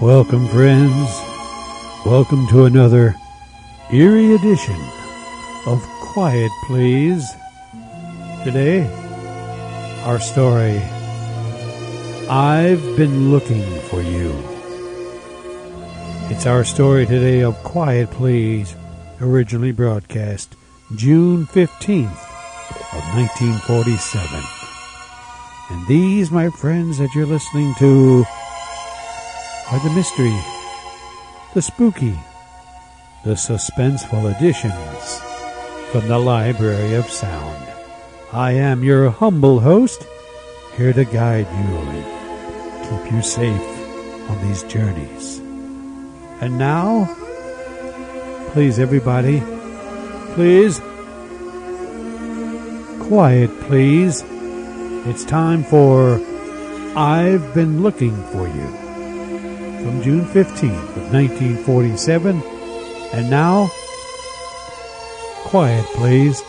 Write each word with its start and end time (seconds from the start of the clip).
Welcome, 0.00 0.48
friends. 0.48 1.10
Welcome 2.06 2.46
to 2.48 2.64
another 2.64 3.14
eerie 3.92 4.34
edition 4.34 4.80
of 5.66 5.86
Quiet 6.00 6.50
Please. 6.66 7.30
Today, 8.42 8.86
our 10.04 10.18
story 10.18 10.78
I've 12.30 12.80
Been 12.96 13.30
Looking 13.30 13.62
for 13.90 14.00
You. 14.00 14.32
It's 16.30 16.46
our 16.46 16.64
story 16.64 17.04
today 17.04 17.42
of 17.42 17.62
Quiet 17.62 18.10
Please, 18.10 18.74
originally 19.20 19.72
broadcast 19.72 20.56
June 20.96 21.44
15th 21.44 22.06
of 22.06 23.04
1947. 23.16 24.44
And 25.68 25.86
these, 25.86 26.30
my 26.30 26.48
friends, 26.48 26.96
that 26.96 27.14
you're 27.14 27.26
listening 27.26 27.74
to 27.80 28.24
are 29.72 29.78
the 29.78 29.90
mystery, 29.90 30.36
the 31.54 31.62
spooky, 31.62 32.18
the 33.22 33.34
suspenseful 33.34 34.34
editions 34.34 35.20
from 35.92 36.08
the 36.08 36.18
Library 36.18 36.94
of 36.94 37.08
Sound. 37.08 37.68
I 38.32 38.50
am 38.50 38.82
your 38.82 39.10
humble 39.10 39.60
host, 39.60 40.04
here 40.76 40.92
to 40.92 41.04
guide 41.04 41.46
you 41.46 41.76
and 41.76 43.04
keep 43.04 43.12
you 43.12 43.22
safe 43.22 44.28
on 44.28 44.48
these 44.48 44.64
journeys. 44.64 45.38
And 46.40 46.58
now, 46.58 47.06
please, 48.50 48.80
everybody, 48.80 49.40
please, 50.34 50.80
quiet, 53.06 53.50
please. 53.60 54.24
It's 55.06 55.24
time 55.24 55.62
for 55.62 56.20
I've 56.96 57.54
Been 57.54 57.84
Looking 57.84 58.16
for 58.32 58.48
You 58.48 58.89
from 59.80 60.02
June 60.02 60.24
15th 60.24 60.96
of 60.96 61.12
1947. 61.12 62.42
And 63.12 63.30
now, 63.30 63.68
quiet 65.48 65.84
please. 65.96 66.42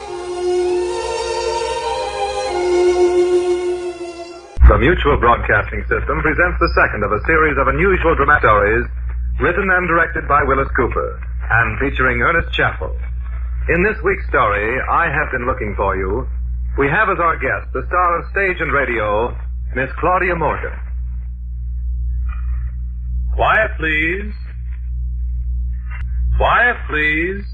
The 4.67 4.77
Mutual 4.79 5.17
Broadcasting 5.17 5.81
System 5.87 6.21
presents 6.21 6.59
the 6.59 6.71
second 6.75 7.03
of 7.03 7.11
a 7.11 7.19
series 7.25 7.57
of 7.57 7.67
unusual 7.67 8.15
dramatic 8.15 8.43
stories 8.43 8.85
written 9.39 9.67
and 9.67 9.87
directed 9.87 10.27
by 10.27 10.43
Willis 10.43 10.69
Cooper 10.75 11.19
and 11.49 11.79
featuring 11.79 12.21
Ernest 12.21 12.53
Chappell. 12.53 12.95
In 13.69 13.83
this 13.83 13.97
week's 14.03 14.27
story, 14.27 14.79
I 14.89 15.07
Have 15.11 15.31
Been 15.31 15.45
Looking 15.45 15.75
for 15.75 15.95
You, 15.95 16.27
we 16.77 16.87
have 16.87 17.09
as 17.09 17.19
our 17.19 17.35
guest 17.39 17.71
the 17.73 17.85
star 17.87 18.19
of 18.19 18.31
stage 18.31 18.59
and 18.59 18.71
radio, 18.71 19.35
Miss 19.75 19.91
Claudia 19.99 20.35
Morgan. 20.35 20.90
Quiet, 23.35 23.71
please. 23.79 24.33
Quiet, 26.37 26.77
please. 26.89 27.45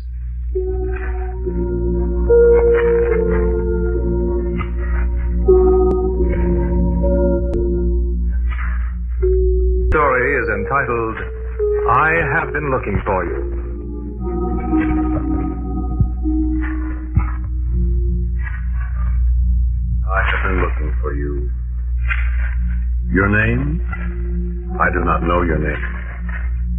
The 9.73 9.87
story 9.91 10.27
is 10.41 10.49
entitled 10.49 11.17
I 11.91 12.11
Have 12.35 12.53
Been 12.53 12.71
Looking 12.71 13.01
for 13.05 13.25
You. 13.25 13.69
I 20.05 20.31
have 20.31 20.43
been 20.43 20.61
looking 20.61 20.93
for 21.01 21.13
you. 21.13 21.51
Your 23.13 23.29
name? 23.29 23.79
I 24.79 24.91
do 24.91 24.99
not 25.05 25.23
know 25.23 25.41
your 25.41 25.59
name. 25.59 25.85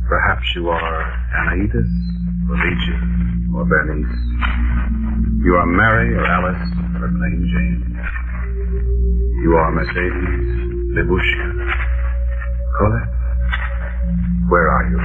Perhaps 0.09 0.45
you 0.57 0.69
are 0.69 1.01
Anaitis, 1.41 1.89
or 2.49 2.57
Legion, 2.57 3.53
or 3.57 3.65
Bernice. 3.65 4.17
You 5.43 5.55
are 5.57 5.67
Mary, 5.67 6.15
or 6.15 6.27
Alice, 6.27 6.69
or 7.01 7.09
plain 7.09 7.49
Jane. 7.49 7.97
You 9.43 9.57
are 9.57 9.73
Mercedes, 9.73 10.49
Libushka, 11.01 11.49
Colette. 12.77 13.15
Where 14.51 14.69
are 14.69 14.85
you? 14.91 15.01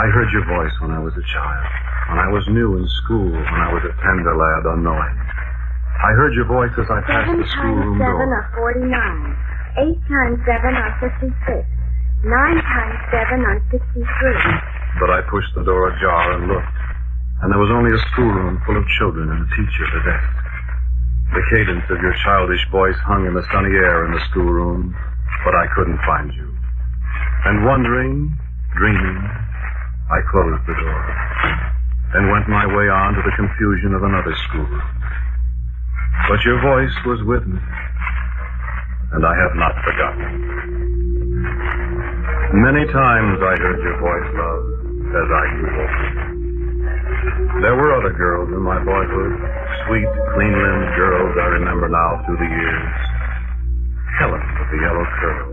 I 0.00 0.06
heard 0.16 0.32
your 0.32 0.46
voice 0.46 0.72
when 0.80 0.90
I 0.90 0.98
was 0.98 1.12
a 1.12 1.22
child, 1.32 1.66
when 2.08 2.18
I 2.18 2.28
was 2.32 2.44
new 2.48 2.76
in 2.78 2.88
school, 3.04 3.30
when 3.30 3.60
I 3.60 3.72
was 3.72 3.84
a 3.84 3.92
tender 4.00 4.34
lad 4.34 4.64
unknowing. 4.74 5.21
I 6.02 6.10
heard 6.18 6.34
your 6.34 6.46
voice 6.50 6.74
as 6.78 6.86
I 6.90 6.98
passed 7.06 7.30
Seven 7.30 7.40
the 7.40 7.46
schoolroom 7.46 7.94
times 7.94 8.02
seven 8.02 8.26
door. 8.28 8.34
are 8.42 8.46
forty-nine. 8.58 9.22
Eight 9.86 10.00
times 10.10 10.38
seven 10.44 10.72
are 10.74 10.92
fifty-six. 10.98 11.62
Nine 12.26 12.58
times 12.58 12.98
seven 13.14 13.38
are 13.46 13.58
sixty-three. 13.70 14.42
But 14.98 15.10
I 15.14 15.22
pushed 15.30 15.54
the 15.54 15.62
door 15.64 15.88
ajar 15.94 16.32
and 16.38 16.50
looked, 16.50 16.76
and 17.42 17.48
there 17.54 17.58
was 17.62 17.70
only 17.70 17.94
a 17.94 18.00
schoolroom 18.12 18.60
full 18.66 18.76
of 18.76 18.84
children 18.98 19.30
and 19.30 19.46
a 19.46 19.50
teacher 19.54 19.84
at 19.86 19.94
a 19.94 20.02
desk. 20.10 20.30
The 21.32 21.44
cadence 21.54 21.86
of 21.88 21.98
your 22.02 22.14
childish 22.26 22.60
voice 22.70 22.98
hung 23.06 23.24
in 23.24 23.32
the 23.34 23.46
sunny 23.54 23.72
air 23.72 24.04
in 24.04 24.12
the 24.12 24.20
schoolroom, 24.30 24.92
but 25.46 25.54
I 25.54 25.66
couldn't 25.74 25.98
find 26.04 26.28
you. 26.34 26.50
And 27.46 27.64
wondering, 27.64 28.36
dreaming, 28.76 29.18
I 30.12 30.18
closed 30.30 30.62
the 30.66 30.76
door 30.76 31.02
and 32.14 32.30
went 32.30 32.46
my 32.52 32.66
way 32.68 32.86
on 32.92 33.14
to 33.16 33.22
the 33.24 33.32
confusion 33.38 33.94
of 33.96 34.02
another 34.04 34.34
schoolroom. 34.50 34.84
But 36.28 36.44
your 36.44 36.60
voice 36.60 36.96
was 37.06 37.20
with 37.24 37.44
me, 37.46 37.60
and 39.12 39.26
I 39.26 39.34
have 39.36 39.54
not 39.56 39.74
forgotten. 39.84 40.28
Many 42.52 42.84
times 42.92 43.40
I 43.40 43.54
heard 43.56 43.80
your 43.80 43.98
voice, 44.00 44.28
love, 44.36 44.64
as 45.12 45.28
I 45.28 45.44
grew 45.56 45.72
older. 45.72 46.32
There 47.62 47.76
were 47.76 47.96
other 47.96 48.12
girls 48.12 48.48
in 48.52 48.62
my 48.62 48.76
boyhood, 48.84 49.34
sweet, 49.86 50.08
clean-limbed 50.34 50.90
girls 50.96 51.32
I 51.36 51.48
remember 51.60 51.88
now 51.88 52.22
through 52.24 52.38
the 52.38 52.48
years. 52.48 52.92
Helen 54.18 54.40
with 54.40 54.68
the 54.68 54.80
yellow 54.84 55.06
curl. 55.20 55.48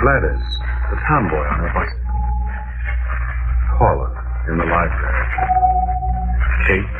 Gladys, 0.00 0.44
the 0.92 0.98
tomboy 1.08 1.46
on 1.46 1.58
her 1.64 1.72
bicycle. 1.72 2.16
Paula 3.78 4.08
in 4.48 4.56
the 4.56 4.64
library. 4.64 5.26
Kate, 6.66 6.92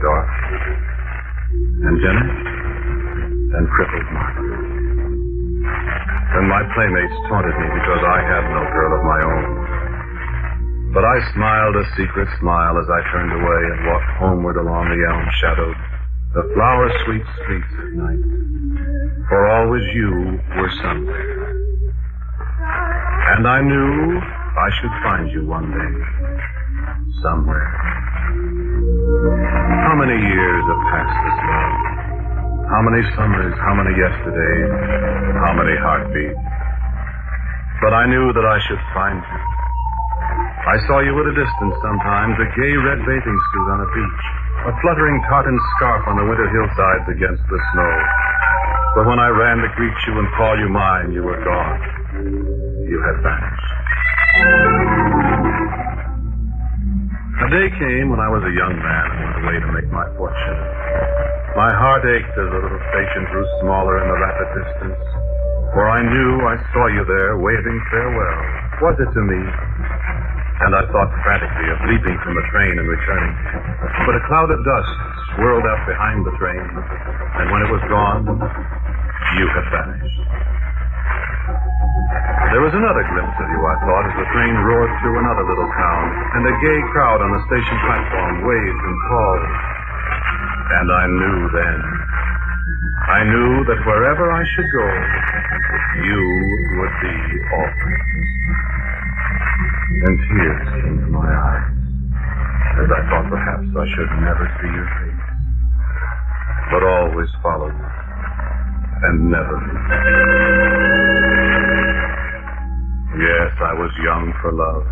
Dorothy, 0.00 0.95
and 1.52 1.96
Jenny, 2.02 2.26
and 3.54 3.64
crippled 3.70 4.08
Margaret. 4.12 4.76
And 6.36 6.48
my 6.48 6.62
playmates 6.74 7.16
taunted 7.28 7.56
me 7.56 7.68
because 7.70 8.02
I 8.02 8.18
had 8.26 8.44
no 8.50 8.62
girl 8.74 8.92
of 8.98 9.02
my 9.06 9.20
own. 9.24 9.46
But 10.92 11.04
I 11.04 11.32
smiled 11.34 11.76
a 11.76 11.84
secret 11.96 12.28
smile 12.40 12.78
as 12.78 12.88
I 12.88 13.00
turned 13.12 13.32
away 13.32 13.60
and 13.72 13.86
walked 13.86 14.10
homeward 14.18 14.56
along 14.56 14.88
the 14.90 15.02
elm-shadowed, 15.06 15.76
the 16.34 16.44
flower-sweet 16.54 17.26
streets 17.42 17.72
at 17.78 17.92
night. 17.94 18.22
For 19.28 19.50
always 19.50 19.82
you 19.94 20.40
were 20.56 20.72
somewhere. 20.82 21.56
And 23.36 23.46
I 23.46 23.60
knew 23.60 24.18
I 24.18 24.70
should 24.80 24.94
find 25.02 25.30
you 25.30 25.46
one 25.46 25.70
day. 25.70 25.94
Somewhere. 27.22 28.65
How 29.26 29.94
many 29.98 30.14
years 30.14 30.62
have 30.70 30.82
passed 30.94 31.18
this 31.18 31.38
love? 31.42 31.74
How 32.70 32.82
many 32.82 33.02
summers, 33.18 33.54
how 33.58 33.74
many 33.74 33.90
yesterdays, 33.98 34.70
how 35.42 35.50
many 35.54 35.74
heartbeats? 35.82 36.38
But 37.82 37.90
I 37.94 38.06
knew 38.06 38.30
that 38.30 38.46
I 38.46 38.58
should 38.70 38.82
find 38.94 39.18
you. 39.18 39.40
I 40.66 40.78
saw 40.86 41.02
you 41.02 41.14
at 41.14 41.26
a 41.26 41.34
distance 41.34 41.74
sometimes, 41.82 42.38
a 42.38 42.46
gay 42.54 42.74
red 42.78 43.02
bathing 43.02 43.38
suit 43.50 43.68
on 43.70 43.80
a 43.82 43.88
beach, 43.90 44.24
a 44.66 44.72
fluttering 44.82 45.18
tartan 45.26 45.58
scarf 45.74 46.06
on 46.06 46.22
the 46.22 46.26
winter 46.26 46.46
hillsides 46.46 47.06
against 47.10 47.42
the 47.50 47.60
snow. 47.74 47.94
But 48.94 49.06
when 49.10 49.18
I 49.18 49.30
ran 49.30 49.58
to 49.58 49.70
greet 49.74 49.94
you 50.06 50.18
and 50.18 50.28
call 50.38 50.58
you 50.58 50.68
mine, 50.70 51.10
you 51.12 51.22
were 51.22 51.42
gone. 51.42 51.78
You 52.86 52.98
had 53.02 53.22
vanished. 53.26 53.66
A 57.36 57.48
day 57.52 57.68
came 57.68 58.08
when 58.08 58.16
I 58.16 58.32
was 58.32 58.40
a 58.48 58.54
young 58.56 58.72
man 58.80 59.06
and 59.12 59.20
went 59.20 59.36
away 59.44 59.56
to 59.60 59.70
make 59.76 59.88
my 59.92 60.08
fortune. 60.16 60.60
My 61.52 61.68
heart 61.68 62.00
ached 62.08 62.32
as 62.32 62.48
the 62.48 62.60
little 62.64 62.80
station 62.88 63.28
grew 63.28 63.44
smaller 63.60 64.00
in 64.00 64.08
the 64.08 64.16
rapid 64.16 64.48
distance, 64.56 65.04
for 65.76 65.84
I 65.84 66.00
knew 66.00 66.30
I 66.48 66.56
saw 66.72 66.88
you 66.88 67.04
there 67.04 67.36
waving 67.36 67.78
farewell. 67.92 68.40
Was 68.88 68.96
it 69.04 69.10
to 69.12 69.20
me? 69.20 69.40
And 70.64 70.80
I 70.80 70.88
thought 70.88 71.12
frantically 71.20 71.68
of 71.76 71.78
leaping 71.92 72.16
from 72.24 72.40
the 72.40 72.46
train 72.48 72.80
and 72.80 72.88
returning. 72.88 73.34
But 74.08 74.16
a 74.16 74.22
cloud 74.32 74.48
of 74.48 74.60
dust 74.64 74.92
swirled 75.36 75.68
up 75.68 75.80
behind 75.84 76.24
the 76.24 76.32
train, 76.40 76.64
and 76.64 77.52
when 77.52 77.60
it 77.60 77.68
was 77.68 77.84
gone, 77.92 78.24
you 79.36 79.44
had 79.52 79.64
vanished. 79.76 80.55
There 82.56 82.64
was 82.64 82.72
another 82.72 83.04
glimpse 83.12 83.36
of 83.36 83.48
you, 83.52 83.60
I 83.68 83.76
thought, 83.84 84.04
as 84.08 84.16
the 84.16 84.28
train 84.32 84.56
roared 84.64 84.88
through 85.04 85.20
another 85.20 85.44
little 85.44 85.68
town, 85.76 86.04
and 86.40 86.42
a 86.48 86.56
gay 86.56 86.80
crowd 86.88 87.20
on 87.20 87.28
the 87.36 87.42
station 87.52 87.76
platform 87.84 88.48
waved 88.48 88.80
and 88.80 88.96
called. 89.12 89.44
And 90.80 90.88
I 90.88 91.04
knew 91.04 91.38
then 91.52 91.78
I 93.12 93.20
knew 93.28 93.60
that 93.60 93.76
wherever 93.84 94.32
I 94.32 94.40
should 94.56 94.72
go, 94.72 94.88
you 96.00 96.20
would 96.80 96.94
be 97.04 97.16
always. 97.60 98.28
And 100.08 100.16
tears 100.16 100.64
came 100.80 100.96
to 101.04 101.08
my 101.12 101.28
eyes 101.28 101.76
as 102.80 102.88
I 102.88 103.00
thought 103.12 103.28
perhaps 103.36 103.68
I 103.68 103.86
should 103.92 104.12
never 104.24 104.48
see 104.64 104.72
your 104.72 104.88
face, 105.04 105.28
but 106.72 106.80
always 106.88 107.28
follow 107.44 107.68
you 107.68 107.88
and 109.04 109.28
never 109.28 109.60
leave. 109.60 111.05
Yes, 113.16 113.50
I 113.64 113.72
was 113.80 113.92
young 114.04 114.28
for 114.44 114.52
love. 114.52 114.84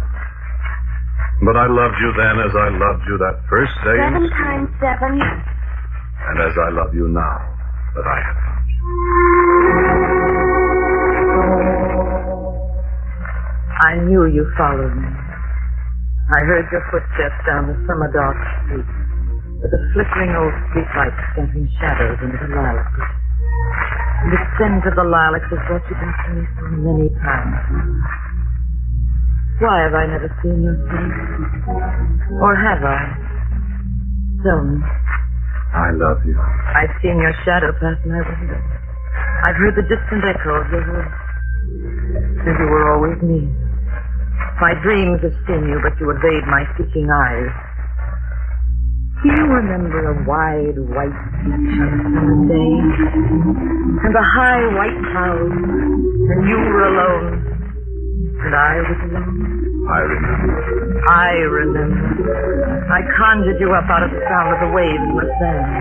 But 1.45 1.57
I 1.61 1.67
loved 1.69 1.99
you 2.01 2.11
then 2.17 2.37
as 2.41 2.55
I 2.57 2.69
loved 2.73 3.05
you 3.05 3.17
that 3.21 3.37
first 3.51 3.75
day. 3.85 3.99
in 4.01 4.01
Seven 4.01 4.25
school, 4.33 4.45
times 4.49 4.71
seven. 4.81 5.13
And 5.21 6.37
as 6.41 6.55
I 6.57 6.69
love 6.73 6.95
you 6.95 7.09
now 7.13 7.37
that 7.97 8.07
I 8.09 8.19
have 8.25 8.39
found 8.41 8.65
you. 8.71 8.81
I 13.85 13.93
knew 14.09 14.25
you 14.33 14.49
followed 14.57 14.95
me. 14.97 15.11
I 16.33 16.41
heard 16.49 16.65
your 16.73 16.81
footsteps 16.89 17.37
down 17.45 17.69
the 17.69 17.77
summer 17.85 18.09
dark 18.09 18.39
street, 18.65 18.89
with 19.61 19.69
the 19.69 19.81
flickering 19.93 20.33
old 20.33 20.55
street 20.73 20.89
lights 20.97 21.21
scattering 21.37 21.69
shadows 21.77 22.17
into 22.25 22.41
the 22.41 22.49
lilac 22.57 22.89
bush. 22.97 23.05
And 23.05 24.04
the 24.31 24.41
scent 24.57 24.83
of 24.89 24.95
the 24.97 25.05
lilacs 25.05 25.51
is 25.53 25.61
what 25.69 25.83
you've 25.89 26.01
been 26.01 26.15
me 26.33 26.43
so 26.57 26.65
many 26.81 27.09
times. 27.21 27.57
Why 29.61 29.85
have 29.85 29.95
I 29.95 30.05
never 30.11 30.31
seen 30.43 30.65
your 30.65 30.77
face? 30.89 31.19
Or 32.41 32.53
have 32.57 32.83
I? 32.83 33.01
Tell 34.43 34.63
me. 34.65 34.81
I 35.75 35.91
love 35.95 36.19
you. 36.27 36.37
I've 36.75 36.95
seen 37.03 37.19
your 37.19 37.35
shadow 37.45 37.73
pass 37.81 37.99
my 38.07 38.19
window. 38.23 38.61
I've 39.45 39.57
heard 39.57 39.77
the 39.77 39.87
distant 39.87 40.25
echo 40.25 40.63
of 40.63 40.67
your 40.73 40.85
voice. 40.89 41.15
And 42.25 42.55
you 42.59 42.67
were 42.67 42.87
always 42.97 43.19
near. 43.23 43.49
My 44.61 44.75
dreams 44.83 45.21
have 45.23 45.37
seen 45.47 45.67
you, 45.69 45.79
but 45.83 45.99
you 46.01 46.11
evade 46.11 46.47
my 46.47 46.63
seeking 46.79 47.09
eyes. 47.11 47.53
Do 49.25 49.33
you 49.33 49.47
remember 49.49 50.13
a 50.13 50.17
wide 50.29 50.77
white 50.93 51.17
beach 51.41 51.81
on 51.81 51.89
a 51.97 52.01
summer 52.13 52.45
day? 52.45 52.73
And 54.05 54.13
the 54.13 54.27
high 54.37 54.65
white 54.77 55.01
clouds? 55.01 55.65
And 56.29 56.41
you 56.45 56.61
were 56.61 56.85
alone? 56.93 57.41
And 58.45 58.53
I 58.53 58.75
was 58.85 59.01
alone? 59.01 59.65
I 59.85 60.01
remember. 60.01 60.53
I 61.09 61.31
remember. 61.41 62.85
I 62.89 63.01
conjured 63.17 63.61
you 63.61 63.73
up 63.73 63.89
out 63.89 64.05
of 64.05 64.13
the 64.13 64.21
sound 64.29 64.49
of 64.57 64.61
the 64.65 64.73
waves 64.77 65.01
and 65.01 65.17
the 65.17 65.29
sand, 65.41 65.73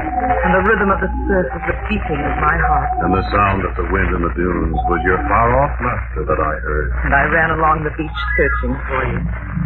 and 0.44 0.52
the 0.60 0.64
rhythm 0.64 0.92
of 0.92 1.00
the 1.04 1.12
surf 1.28 1.48
was 1.52 1.64
the 1.68 1.78
beating 1.92 2.20
of 2.24 2.36
my 2.40 2.58
heart. 2.68 2.92
And 3.00 3.12
the 3.12 3.28
sound 3.28 3.64
of 3.68 3.76
the 3.76 3.88
wind 3.92 4.12
in 4.12 4.24
the 4.24 4.34
dunes 4.40 4.80
was 4.88 5.00
your 5.04 5.20
far-off 5.28 5.72
laughter 5.84 6.24
that 6.28 6.40
I 6.40 6.54
heard. 6.64 6.90
And 7.08 7.16
I 7.16 7.24
ran 7.32 7.52
along 7.60 7.84
the 7.84 7.96
beach 8.00 8.20
searching 8.40 8.76
for 8.88 9.02
you. 9.08 9.20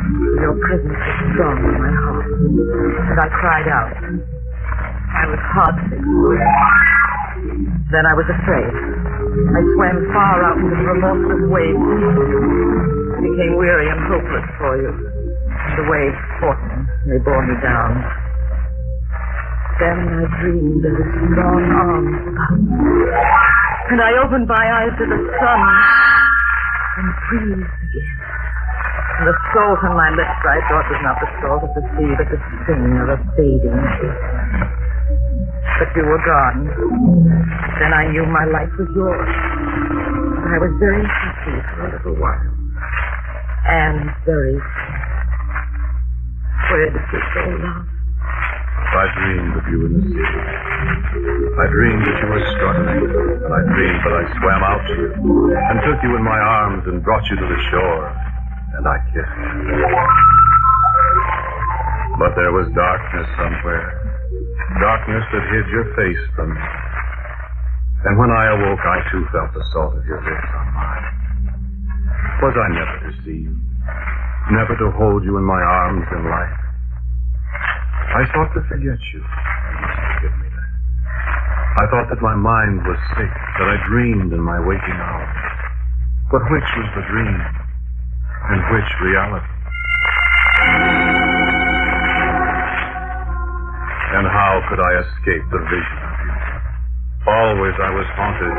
Your 0.07 0.56
presence 0.63 0.95
was 0.95 1.18
strong 1.36 1.57
in 1.59 1.75
my 1.83 1.92
heart. 1.92 2.27
And 2.31 3.18
I 3.19 3.27
cried 3.27 3.68
out. 3.68 3.92
I 3.92 5.24
was 5.27 5.42
heartsick. 5.51 6.00
Then 7.92 8.04
I 8.07 8.13
was 8.15 8.27
afraid. 8.31 8.71
I 8.71 9.59
swam 9.75 9.98
far 10.15 10.38
out 10.48 10.57
into 10.63 10.75
the 10.75 10.86
remorseless 10.95 11.44
waves. 11.51 11.88
I 13.15 13.19
became 13.19 13.59
weary 13.59 13.92
and 13.92 14.00
hopeless 14.07 14.48
for 14.56 14.80
you. 14.80 14.92
The 15.75 15.86
waves 15.92 16.19
fought 16.39 16.62
me. 16.71 16.88
They 17.12 17.19
bore 17.19 17.44
me 17.44 17.56
down. 17.60 17.92
Then 19.80 19.98
I 20.07 20.25
dreamed 20.39 20.83
of 20.88 20.94
the 20.95 21.06
strong 21.36 21.62
me. 21.68 22.15
And 23.92 24.00
I 24.01 24.12
opened 24.24 24.48
my 24.48 24.65
eyes 24.71 24.94
to 25.00 25.06
the 25.06 25.19
sun 25.36 25.60
and 26.98 27.07
breathed 27.27 27.68
again. 27.68 28.26
The 29.18 29.34
salt 29.50 29.81
on 29.81 29.98
my 29.98 30.14
lips 30.14 30.40
I 30.46 30.62
thought 30.69 30.86
was 30.94 31.02
not 31.02 31.18
the 31.18 31.30
salt 31.42 31.66
of 31.66 31.74
the 31.74 31.81
sea, 31.98 32.12
but 32.22 32.30
the 32.30 32.38
sting 32.38 33.02
of 33.02 33.10
a 33.10 33.18
fading 33.34 33.81
kiss. 33.98 34.18
But 35.81 35.90
you 35.98 36.06
were 36.06 36.22
gone. 36.22 36.69
Then 37.81 37.98
I 37.98 38.14
knew 38.14 38.25
my 38.30 38.46
life 38.46 38.69
was 38.78 38.86
yours. 38.94 39.25
I 39.25 40.58
was 40.62 40.69
very 40.78 41.02
happy 41.02 41.58
for 41.66 41.90
a 41.90 41.98
little 41.98 42.16
while. 42.22 42.54
And 43.66 44.14
very 44.22 44.62
sad. 44.62 45.18
Where 46.70 46.90
did 46.94 47.02
you 47.10 47.22
go, 47.34 47.42
love? 47.58 47.90
I 48.88 49.06
dreamed 49.18 49.56
of 49.58 49.66
you 49.68 49.80
in 49.86 49.92
the 49.98 50.02
sea. 50.13 50.30
I 51.58 51.66
dreamed 51.74 52.06
that 52.06 52.18
you 52.22 52.28
were 52.31 52.46
struggling, 52.54 53.02
and 53.02 53.54
I 53.54 53.62
dreamed 53.66 54.02
that 54.06 54.13
I 54.13 54.24
swam 54.40 54.62
out 54.62 54.81
to 54.88 54.94
you 54.94 55.58
and 55.58 55.75
took 55.84 56.00
you 56.06 56.16
in 56.16 56.24
my 56.24 56.38
arms 56.38 56.86
and 56.86 57.04
brought 57.04 57.25
you 57.30 57.36
to 57.36 57.48
the 57.50 57.60
shore, 57.70 58.13
and 58.77 58.85
I 58.85 58.97
kissed 59.09 59.38
you. 59.41 59.89
But 62.21 62.33
there 62.38 62.53
was 62.53 62.69
darkness 62.74 63.27
somewhere, 63.38 63.89
darkness 64.81 65.25
that 65.33 65.44
hid 65.50 65.65
your 65.74 65.85
face 65.97 66.24
from 66.38 66.53
me. 66.53 66.65
And 68.06 68.13
when 68.21 68.29
I 68.29 68.53
awoke, 68.53 68.81
I 68.85 68.97
too 69.09 69.25
felt 69.33 69.50
the 69.53 69.65
salt 69.74 69.97
of 69.97 70.06
your 70.06 70.21
lips 70.21 70.50
on 70.53 70.68
mine. 70.74 71.06
Was 72.41 72.53
I 72.53 72.68
never 72.69 72.97
to 73.09 73.12
see 73.25 73.50
you, 73.50 73.53
never 74.53 74.77
to 74.77 74.94
hold 74.94 75.25
you 75.25 75.38
in 75.41 75.45
my 75.45 75.57
arms 75.57 76.06
in 76.13 76.21
life? 76.29 76.57
I 78.13 78.21
sought 78.33 78.53
to 78.53 78.62
forget 78.69 79.01
you. 79.13 79.21
You 79.21 79.77
must 79.81 80.00
forgive 80.06 80.35
me 80.38 80.47
that. 80.53 80.71
I 81.81 81.85
thought 81.89 82.07
that 82.13 82.21
my 82.21 82.38
mind 82.38 82.85
was 82.85 82.97
sick, 83.18 83.33
that 83.57 83.68
I 83.69 83.77
dreamed 83.89 84.33
in 84.33 84.41
my 84.41 84.62
waking 84.62 84.97
hours. 85.01 85.38
But 86.29 86.45
which 86.50 86.69
was 86.77 86.89
the 86.97 87.06
dream, 87.09 87.41
and 88.48 88.62
which 88.72 88.90
reality? 89.04 89.52
And 94.08 94.24
how 94.24 94.64
could 94.72 94.80
I 94.80 94.92
escape 95.04 95.44
the 95.52 95.62
vision 95.68 96.00
of 96.00 96.16
you? 96.24 96.34
Always 97.28 97.76
I 97.76 97.92
was 97.92 98.08
haunted, 98.16 98.56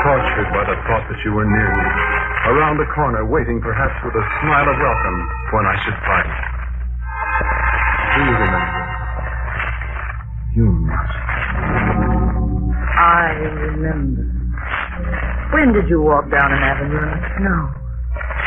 tortured 0.00 0.48
by 0.48 0.64
the 0.64 0.76
thought 0.88 1.04
that 1.12 1.20
you 1.28 1.36
were 1.36 1.44
near 1.44 1.70
me, 1.76 1.88
around 2.56 2.80
the 2.80 2.88
corner, 2.96 3.28
waiting 3.28 3.60
perhaps 3.60 3.92
with 4.00 4.16
a 4.16 4.24
smile 4.40 4.64
of 4.64 4.76
welcome 4.80 5.18
when 5.52 5.64
I 5.68 5.76
should 5.84 5.98
find 6.08 6.28
you. 6.32 6.44
Do 8.16 8.20
you 8.24 8.32
remember? 8.32 8.80
You 10.56 10.66
must. 10.88 11.20
I 12.96 13.28
remember. 13.44 14.24
When 15.52 15.72
did 15.76 15.88
you 15.92 16.00
walk 16.00 16.32
down 16.32 16.48
an 16.48 16.62
avenue 16.64 16.96
in 16.96 17.44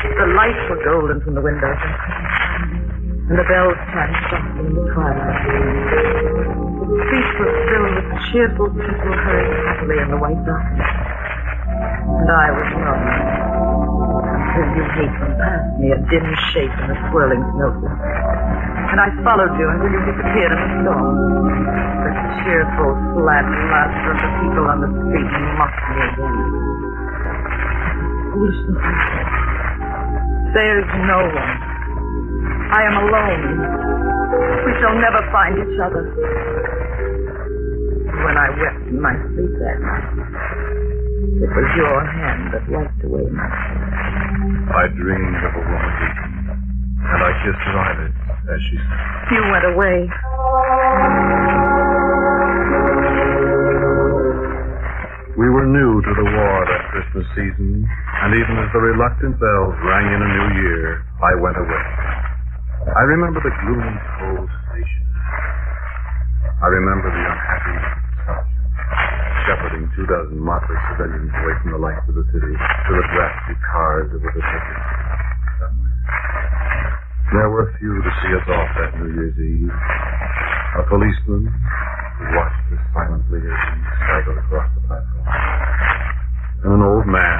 the 0.01 0.27
lights 0.33 0.63
were 0.69 0.81
golden 0.81 1.21
from 1.21 1.35
the 1.37 1.41
windows, 1.45 1.77
and 1.77 3.37
the 3.37 3.45
bells 3.45 3.77
chimed 3.93 4.17
softly 4.33 4.65
in 4.65 4.73
the 4.73 4.85
twilight. 4.97 5.45
The 6.81 6.97
streets 7.05 7.31
were 7.37 7.53
filled 7.69 7.91
with 7.95 8.09
cheerful 8.33 8.69
people 8.73 9.13
hurrying 9.13 9.55
happily 9.61 9.97
in 10.01 10.09
the 10.09 10.17
white 10.17 10.41
darkness. 10.41 10.89
And 12.01 12.29
I 12.33 12.47
was 12.49 12.67
alone. 12.75 13.05
Until 14.41 14.67
you 14.75 14.83
hastened 14.89 15.37
past 15.37 15.69
me, 15.79 15.93
a 15.93 15.99
dim 16.09 16.27
shape 16.51 16.73
in 16.81 16.85
the 16.91 16.97
swirling 17.07 17.45
snowflakes. 17.55 18.01
And 18.91 18.99
I 18.99 19.07
followed 19.23 19.53
you 19.55 19.69
until 19.69 19.89
you 19.93 20.01
disappeared 20.11 20.51
in 20.51 20.59
the 20.59 20.69
storm. 20.81 21.13
The 22.01 22.11
cheerful, 22.41 22.91
flat 23.15 23.45
laughter 23.45 24.11
of 24.11 24.19
the 24.19 24.31
people 24.43 24.65
on 24.65 24.77
the 24.81 24.89
street 24.91 25.29
mocked 25.55 25.85
me 25.93 26.01
again. 26.09 26.35
Foolishness, 28.33 28.81
said. 28.81 29.10
There's 30.53 30.89
no 31.07 31.19
one. 31.31 31.55
I 32.75 32.83
am 32.83 32.95
alone. 33.07 33.43
We 34.67 34.71
shall 34.83 34.95
never 34.99 35.23
find 35.31 35.55
each 35.55 35.79
other. 35.79 36.03
When 38.19 38.35
I 38.35 38.47
wept 38.59 38.83
in 38.91 38.99
my 38.99 39.15
sleep 39.31 39.53
that 39.63 39.79
night, 39.79 40.11
it 41.39 41.51
was 41.55 41.67
your 41.79 41.99
hand 42.03 42.51
that 42.51 42.67
wiped 42.67 43.03
away 43.03 43.25
my 43.31 43.47
tears. 43.47 44.75
I 44.75 44.83
dreamed 44.91 45.39
of 45.39 45.51
a 45.55 45.63
woman 45.63 45.93
weeping, 46.03 46.35
and 46.99 47.19
I 47.23 47.31
kissed 47.47 47.63
her 47.71 47.75
eyelids 47.79 48.19
as 48.51 48.59
she 48.67 48.75
said, 48.75 49.31
You 49.31 49.41
went 49.55 49.65
away. 49.71 49.97
We 55.39 55.47
were 55.49 55.65
new 55.65 56.01
to 56.03 56.11
the 56.13 56.27
war 56.27 56.57
that 56.67 56.91
Christmas 56.91 57.25
season, 57.35 57.87
and 58.21 58.31
even 58.37 58.55
as 58.61 58.69
the 58.73 58.81
reluctant 58.81 59.35
bells 59.41 59.75
rang 59.81 60.05
in 60.05 60.21
a 60.21 60.29
new 60.29 60.49
year, 60.61 61.01
I 61.21 61.33
went 61.41 61.57
away. 61.57 61.85
I 62.85 63.03
remember 63.09 63.41
the 63.41 63.53
gloomy, 63.65 63.95
cold 64.21 64.49
station. 64.69 65.05
I 66.61 66.67
remember 66.69 67.09
the 67.09 67.23
unhappy 67.25 67.77
sergeant 68.25 68.61
shepherding 69.45 69.89
two 69.97 70.05
dozen 70.05 70.37
motley 70.37 70.77
civilians 70.93 71.33
away 71.33 71.55
from 71.65 71.71
the 71.73 71.81
lights 71.81 72.05
of 72.05 72.13
the 72.13 72.25
city 72.29 72.53
to 72.53 72.91
the 72.93 73.05
drafty 73.09 73.55
cars 73.73 74.07
were 74.13 74.33
to 74.33 74.41
take. 74.41 74.69
There 77.33 77.49
were 77.49 77.73
few 77.79 77.95
to 77.95 78.11
see 78.21 78.31
us 78.37 78.47
off 78.53 78.69
that 78.75 78.91
New 79.01 79.09
Year's 79.17 79.37
Eve. 79.39 79.71
A 79.71 80.83
policeman 80.87 81.47
who 81.47 82.23
watched 82.37 82.65
us 82.75 82.83
silently 82.93 83.39
as 83.39 83.59
we 83.71 83.79
staggered 83.97 84.37
across 84.45 84.69
the 84.75 84.81
platform. 84.85 85.25
And 86.61 86.71
an 86.75 86.83
old 86.85 87.07
man, 87.07 87.39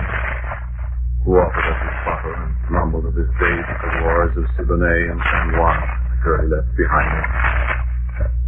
who 1.31 1.39
offered 1.39 1.63
us 1.63 1.79
his 1.79 2.00
bottle 2.03 2.35
and 2.43 2.51
mumbled 2.67 3.07
of 3.07 3.15
his 3.15 3.31
days 3.39 3.63
at 3.63 3.79
the 3.79 3.91
wars 4.03 4.35
of 4.35 4.43
Siboney 4.59 5.00
and 5.15 5.19
San 5.31 5.55
Juan, 5.55 5.79
the 6.11 6.19
girl 6.27 6.43
he 6.43 6.47
left 6.51 6.67
behind 6.75 7.07
him. 7.07 7.27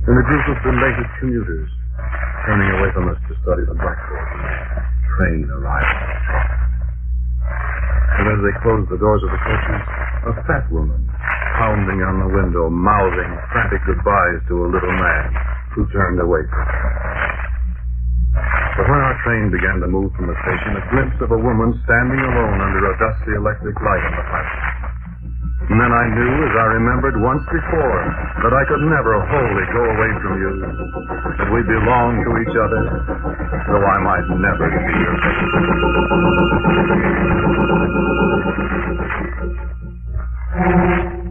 And 0.04 0.20
a 0.20 0.26
group 0.28 0.44
of 0.52 0.58
belated 0.68 1.08
commuters 1.16 1.72
turning 2.44 2.70
away 2.76 2.92
from 2.92 3.08
us 3.08 3.16
to 3.32 3.40
study 3.40 3.64
the 3.64 3.80
blackboard. 3.80 4.28
Train 5.16 5.48
arrived. 5.48 5.96
And 8.20 8.26
as 8.36 8.40
they 8.44 8.56
closed 8.60 8.92
the 8.92 9.00
doors 9.00 9.24
of 9.24 9.32
the 9.32 9.40
coaches, 9.48 9.84
a 10.28 10.34
fat 10.44 10.68
woman, 10.68 11.08
pounding 11.56 12.04
on 12.04 12.20
the 12.20 12.36
window, 12.36 12.68
mouthing 12.68 13.32
frantic 13.56 13.80
goodbyes 13.88 14.44
to 14.52 14.60
a 14.60 14.68
little 14.68 14.92
man 14.92 15.32
who 15.72 15.88
turned 15.96 16.20
away 16.20 16.44
from 16.52 16.68
her. 16.68 16.93
But 18.74 18.90
when 18.90 19.02
our 19.06 19.18
train 19.22 19.54
began 19.54 19.86
to 19.86 19.88
move 19.88 20.10
from 20.18 20.26
the 20.26 20.38
station, 20.42 20.82
a 20.82 20.84
glimpse 20.90 21.20
of 21.22 21.30
a 21.30 21.38
woman 21.38 21.78
standing 21.86 22.18
alone 22.18 22.58
under 22.58 22.82
a 22.90 22.94
dusty 22.98 23.38
electric 23.38 23.78
light 23.78 24.02
on 24.02 24.14
the 24.18 24.26
platform. 24.26 24.74
And 25.70 25.78
then 25.80 25.94
I 25.94 26.06
knew, 26.10 26.34
as 26.44 26.54
I 26.58 26.66
remembered 26.82 27.22
once 27.22 27.46
before, 27.48 28.02
that 28.44 28.52
I 28.52 28.64
could 28.68 28.84
never 28.90 29.16
wholly 29.30 29.66
go 29.72 29.84
away 29.94 30.12
from 30.26 30.34
you, 30.42 30.52
that 31.38 31.50
we 31.54 31.62
belonged 31.64 32.26
to 32.26 32.32
each 32.44 32.56
other, 32.58 32.84
though 33.72 33.86
I 33.86 33.98
might 34.02 34.28
never 34.42 34.66
see 34.68 35.02
face. 35.22 35.34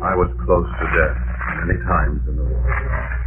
I 0.00 0.14
was 0.14 0.30
close 0.46 0.66
to 0.66 0.87
death 0.96 1.16
many 1.66 1.78
times 1.84 2.22
in 2.26 2.37
the 2.38 2.44
war. 2.46 3.22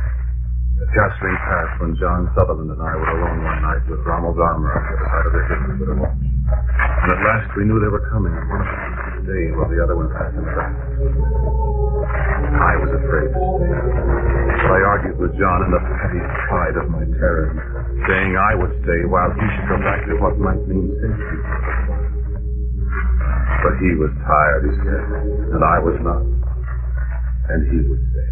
At 0.76 0.92
Kasserine 0.92 1.40
Pass, 1.40 1.70
when 1.80 1.96
John 1.96 2.28
Sutherland 2.36 2.68
and 2.68 2.82
I 2.84 2.94
were 3.00 3.08
alone 3.08 3.40
one 3.48 3.62
night 3.64 3.84
with 3.88 4.04
Rommel's 4.04 4.36
armor 4.36 4.76
on 4.76 4.84
the 4.84 4.92
other 4.92 5.08
side 5.08 5.26
of 5.26 5.32
the 5.32 5.42
hill 5.48 5.62
with 5.80 5.88
a 5.88 5.98
watch. 6.04 6.20
And 6.20 7.10
at 7.16 7.22
last 7.24 7.48
we 7.56 7.64
knew 7.64 7.80
they 7.80 7.88
were 7.88 8.04
coming, 8.12 8.36
and 8.36 8.44
one 8.52 8.60
of 8.60 8.68
would 8.68 9.24
stay 9.24 9.44
while 9.56 9.72
the 9.72 9.80
other 9.80 9.96
went 9.96 10.12
back 10.12 10.36
in 10.36 10.44
back. 10.44 10.76
I 12.60 12.74
was 12.84 12.92
afraid 12.92 13.30
to 13.32 13.40
stay. 13.40 13.72
But 13.72 14.72
I 14.76 14.80
argued 14.84 15.16
with 15.16 15.32
John 15.40 15.64
in 15.64 15.72
the 15.72 15.80
petty 15.80 16.20
pride 16.52 16.76
of 16.76 16.92
my 16.92 17.08
terror, 17.24 17.56
saying 18.12 18.36
I 18.36 18.54
would 18.60 18.76
stay 18.84 19.08
while 19.08 19.32
he 19.32 19.48
should 19.56 19.68
go 19.72 19.80
back 19.80 20.04
to 20.12 20.20
what 20.20 20.36
might 20.44 20.60
mean 20.68 20.92
safety. 21.00 21.40
But 23.64 23.80
he 23.80 23.96
was 23.96 24.12
tired, 24.28 24.62
he 24.68 24.74
said, 24.84 25.04
and 25.56 25.62
I 25.64 25.80
was 25.80 25.96
not. 26.04 26.20
And 27.48 27.64
he 27.72 27.80
would 27.88 28.04
stay. 28.12 28.30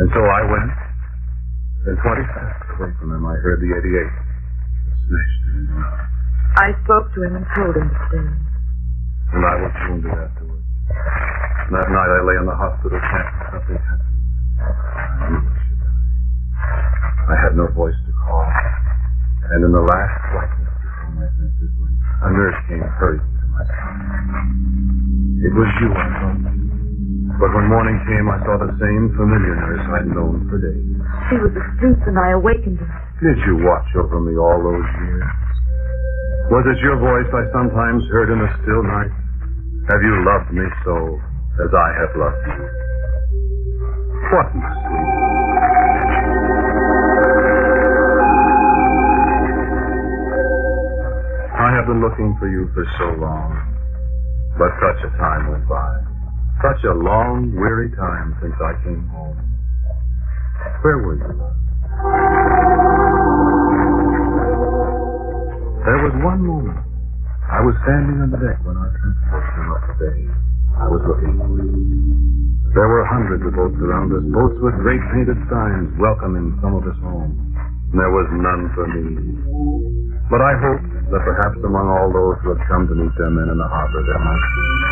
And 0.00 0.08
so 0.16 0.20
I 0.24 0.40
went. 0.48 0.72
And 1.80 1.96
20 1.96 2.32
steps 2.32 2.72
away 2.76 2.88
from 2.96 3.12
him, 3.12 3.24
I 3.24 3.36
heard 3.40 3.60
the 3.60 3.68
88. 3.68 3.84
Smashed 5.04 5.44
in 5.44 5.68
his. 5.68 5.84
I 6.56 6.72
spoke 6.84 7.12
to 7.16 7.20
him 7.24 7.36
and 7.36 7.44
told 7.52 7.76
him 7.76 7.88
to 7.88 8.00
stay. 8.08 8.24
And 8.24 9.44
I 9.44 9.54
was 9.60 9.72
wounded 9.88 10.12
afterwards. 10.12 10.64
And 11.68 11.72
that 11.76 11.88
night 11.92 12.10
I 12.16 12.20
lay 12.24 12.36
in 12.40 12.48
the 12.48 12.56
hospital 12.56 12.96
tent. 12.96 13.28
Nothing 13.52 13.80
happened. 13.80 14.20
I 14.60 15.24
knew 15.36 15.40
I 15.44 15.56
should 15.68 15.80
die. 15.84 16.00
I 17.28 17.36
had 17.36 17.52
no 17.56 17.68
voice 17.76 17.96
to 18.08 18.12
call. 18.24 18.48
And 19.52 19.68
in 19.68 19.72
the 19.72 19.84
last 19.84 20.16
blackness 20.32 20.72
before 20.80 21.12
my 21.12 21.28
senses 21.36 21.72
went, 21.76 21.96
a 22.24 22.28
nurse 22.32 22.58
came 22.72 22.84
hurrying 22.96 23.20
to 23.20 23.46
my 23.52 23.64
side. 23.68 24.00
It 25.44 25.52
was 25.52 25.70
you, 25.80 25.92
I 25.92 26.08
thought. 26.24 26.49
But 27.40 27.56
when 27.56 27.72
morning 27.72 27.96
came, 28.04 28.28
I 28.28 28.36
saw 28.44 28.60
the 28.60 28.76
same 28.76 29.16
familiar 29.16 29.56
nurse 29.56 29.86
I'd 29.96 30.12
known 30.12 30.44
for 30.52 30.60
days. 30.60 30.92
She 31.32 31.40
was 31.40 31.56
asleep 31.56 31.96
and 32.04 32.20
I 32.20 32.36
awakened 32.36 32.76
her. 32.84 32.92
Did 33.24 33.40
you 33.48 33.64
watch 33.64 33.88
over 33.96 34.20
me 34.20 34.36
all 34.36 34.60
those 34.60 34.88
years? 35.00 35.24
Was 36.52 36.68
it 36.68 36.84
your 36.84 37.00
voice 37.00 37.30
I 37.32 37.48
sometimes 37.56 38.04
heard 38.12 38.28
in 38.28 38.44
the 38.44 38.50
still 38.60 38.84
night? 38.84 39.14
Have 39.88 40.02
you 40.04 40.14
loved 40.20 40.52
me 40.52 40.66
so 40.84 40.94
as 41.64 41.70
I 41.72 41.88
have 42.04 42.12
loved 42.20 42.44
you? 42.44 42.60
What 44.36 44.48
must 44.60 44.84
we 44.92 45.00
I 51.56 51.68
have 51.72 51.86
been 51.88 52.04
looking 52.04 52.36
for 52.36 52.48
you 52.52 52.68
for 52.76 52.84
so 53.00 53.16
long, 53.16 53.52
but 54.60 54.76
such 54.76 55.08
a 55.08 55.10
time 55.16 55.52
went 55.52 55.68
by. 55.68 56.09
Such 56.60 56.84
a 56.84 56.92
long, 56.92 57.56
weary 57.56 57.88
time 57.96 58.36
since 58.44 58.52
I 58.60 58.76
came 58.84 59.08
home. 59.08 59.32
Where 60.84 61.00
were 61.00 61.16
you? 61.16 61.32
There 65.88 66.00
was 66.04 66.12
one 66.20 66.44
moment. 66.44 66.84
I 67.48 67.64
was 67.64 67.72
standing 67.88 68.20
on 68.20 68.28
the 68.28 68.40
deck 68.44 68.60
when 68.60 68.76
our 68.76 68.92
transport 68.92 69.44
came 69.56 69.68
up 69.72 69.82
today. 69.96 70.20
I 70.76 70.86
was 70.92 71.00
looking. 71.08 71.32
There 72.76 72.88
were 72.92 73.08
hundreds 73.08 73.40
of 73.40 73.56
boats 73.56 73.80
around 73.80 74.12
us, 74.12 74.24
boats 74.28 74.60
with 74.60 74.76
great 74.84 75.00
painted 75.16 75.40
signs 75.48 75.96
welcoming 75.96 76.60
some 76.60 76.76
of 76.76 76.84
us 76.84 77.00
home. 77.00 77.56
There 77.96 78.12
was 78.12 78.28
none 78.36 78.68
for 78.76 78.84
me. 78.84 79.08
But 80.28 80.44
I 80.44 80.52
hoped 80.60 80.92
that 81.08 81.22
perhaps 81.24 81.56
among 81.64 81.88
all 81.88 82.12
those 82.12 82.36
who 82.44 82.52
had 82.52 82.62
come 82.68 82.84
to 82.84 82.94
meet 82.94 83.16
their 83.16 83.32
men 83.32 83.48
in 83.48 83.56
the 83.56 83.66
harbor 83.66 84.04
there 84.04 84.20
might 84.20 84.44
be. 84.44 84.89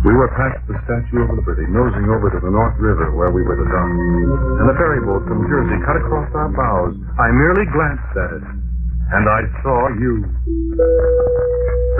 We 0.00 0.16
were 0.16 0.32
past 0.32 0.64
the 0.64 0.80
Statue 0.88 1.28
of 1.28 1.36
Liberty, 1.36 1.68
nosing 1.68 2.08
over 2.08 2.32
to 2.32 2.40
the 2.40 2.48
North 2.48 2.72
River 2.80 3.12
where 3.12 3.28
we 3.28 3.44
were 3.44 3.52
to 3.52 3.68
dock. 3.68 3.90
And 4.64 4.66
the 4.72 4.76
ferry 4.80 5.04
boat 5.04 5.28
from 5.28 5.44
Jersey 5.44 5.76
cut 5.84 6.00
across 6.00 6.24
our 6.32 6.48
bows. 6.48 6.96
I 7.20 7.28
merely 7.36 7.68
glanced 7.68 8.16
at 8.16 8.32
it, 8.40 8.44
and 8.48 9.24
I 9.28 9.40
saw 9.60 9.92
you. 10.00 10.24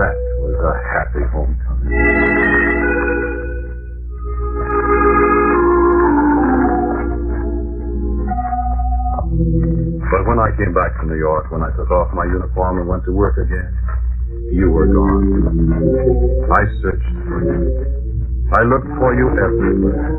That 0.00 0.16
was 0.40 0.56
a 0.64 0.74
happy 0.96 1.24
homecoming. 1.28 1.92
But 10.08 10.24
when 10.24 10.40
I 10.40 10.48
came 10.56 10.72
back 10.72 10.96
to 11.00 11.06
New 11.06 11.20
York, 11.20 11.52
when 11.52 11.60
I 11.62 11.68
took 11.76 11.90
off 11.90 12.14
my 12.16 12.24
uniform 12.24 12.80
and 12.80 12.88
went 12.88 13.04
to 13.04 13.12
work 13.12 13.36
again, 13.36 13.76
you 14.52 14.70
were 14.70 14.86
gone. 14.86 16.50
I 16.50 16.62
searched 16.82 17.14
for 17.28 17.40
you. 17.44 17.89
I 18.52 18.62
looked 18.66 18.90
for 18.98 19.14
you 19.14 19.30
everywhere. 19.30 20.10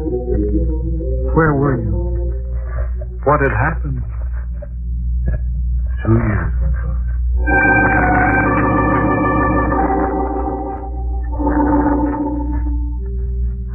Where 1.35 1.53
were 1.53 1.81
you? 1.83 1.91
What 3.25 3.41
had 3.41 3.51
happened? 3.51 4.01
Two 6.03 6.15
years 6.15 6.53
went 6.61 6.73
by. 6.79 8.01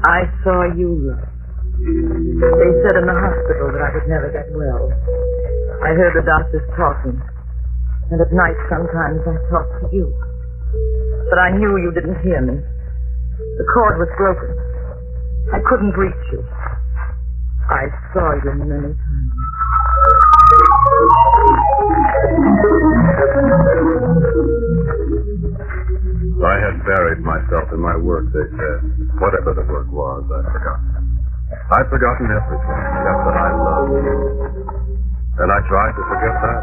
I 0.07 0.25
saw 0.43 0.65
you, 0.73 0.89
love. 1.05 1.29
They 1.77 2.73
said 2.81 2.97
in 2.97 3.05
the 3.05 3.13
hospital 3.13 3.69
that 3.77 3.83
I 3.85 3.91
would 3.93 4.09
never 4.09 4.33
get 4.33 4.49
well. 4.57 4.89
I 5.85 5.93
heard 5.93 6.17
the 6.17 6.25
doctors 6.25 6.65
talking. 6.77 7.21
And 8.11 8.21
at 8.23 8.33
night 8.33 8.57
sometimes 8.73 9.21
I 9.21 9.37
talked 9.51 9.85
to 9.85 9.87
you. 9.93 10.09
But 11.29 11.39
I 11.39 11.51
knew 11.59 11.77
you 11.77 11.93
didn't 11.93 12.23
hear 12.23 12.41
me. 12.41 12.63
The 13.57 13.65
cord 13.73 13.97
was 13.99 14.09
broken. 14.17 14.53
I 15.53 15.61
couldn't 15.65 15.97
reach 15.97 16.25
you. 16.33 16.45
I 17.71 17.89
saw 18.13 18.35
you 18.45 18.53
many 18.63 18.93
times. 18.93 19.33
I 26.47 26.57
had 26.63 26.77
buried 26.85 27.25
myself 27.25 27.73
in 27.73 27.81
my 27.81 27.97
work, 27.97 28.29
they 28.31 28.47
said. 28.55 28.79
Whatever 29.19 29.57
the 29.57 29.65
work 29.67 29.89
was, 29.91 30.23
I 30.31 30.41
forgot. 30.53 30.81
I'd 31.81 31.89
forgotten 31.91 32.29
everything 32.31 32.79
except 32.93 33.21
that 33.25 33.37
I 33.41 33.49
loved 33.57 33.93
you. 34.05 34.17
And 35.43 35.49
I 35.51 35.61
tried 35.67 35.95
to 35.97 36.03
forget 36.07 36.37
that. 36.45 36.63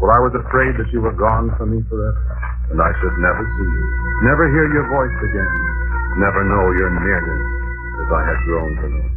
For 0.00 0.08
I 0.14 0.20
was 0.24 0.32
afraid 0.32 0.78
that 0.80 0.88
you 0.94 1.02
were 1.02 1.12
gone 1.12 1.52
from 1.58 1.76
me 1.76 1.82
forever. 1.90 2.22
And 2.70 2.80
I 2.80 2.90
should 3.02 3.16
never 3.18 3.44
see 3.44 3.68
you. 3.68 3.84
Never 4.24 4.48
hear 4.48 4.66
your 4.72 4.86
voice 4.88 5.18
again. 5.26 5.69
Never 6.18 6.42
know 6.42 6.64
your 6.74 6.90
nearness 6.90 7.44
as 8.02 8.08
I 8.10 8.22
had 8.26 8.38
grown 8.42 8.72
to 8.82 8.88
know. 8.90 9.08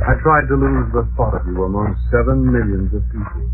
I 0.00 0.14
tried 0.22 0.46
to 0.48 0.56
lose 0.56 0.88
the 0.94 1.04
thought 1.16 1.34
of 1.34 1.44
you 1.44 1.58
among 1.64 1.92
seven 2.08 2.46
millions 2.46 2.94
of 2.94 3.02
people. 3.10 3.44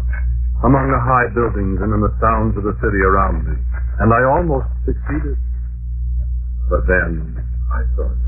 Among 0.63 0.93
the 0.93 1.01
high 1.01 1.29
buildings 1.33 1.81
and 1.81 1.91
in 1.91 2.01
the 2.01 2.15
sounds 2.21 2.57
of 2.57 2.65
the 2.65 2.77
city 2.85 3.01
around 3.01 3.49
me. 3.49 3.57
And 3.99 4.13
I 4.13 4.23
almost 4.29 4.69
succeeded. 4.85 5.41
But 6.69 6.87
then 6.87 7.41
I 7.73 7.81
thought. 7.97 8.21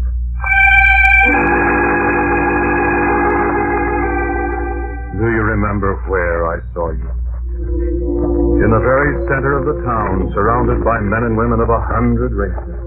Do 5.18 5.26
you 5.26 5.42
remember 5.44 5.98
where 6.06 6.46
I 6.46 6.58
saw 6.74 6.90
you? 6.94 7.10
In 7.58 8.70
the 8.70 8.82
very 8.82 9.12
center 9.26 9.58
of 9.58 9.66
the 9.66 9.82
town, 9.82 10.30
surrounded 10.34 10.84
by 10.84 10.98
men 11.02 11.26
and 11.26 11.36
women 11.36 11.60
of 11.60 11.70
a 11.70 11.82
hundred 11.90 12.32
races. 12.32 12.77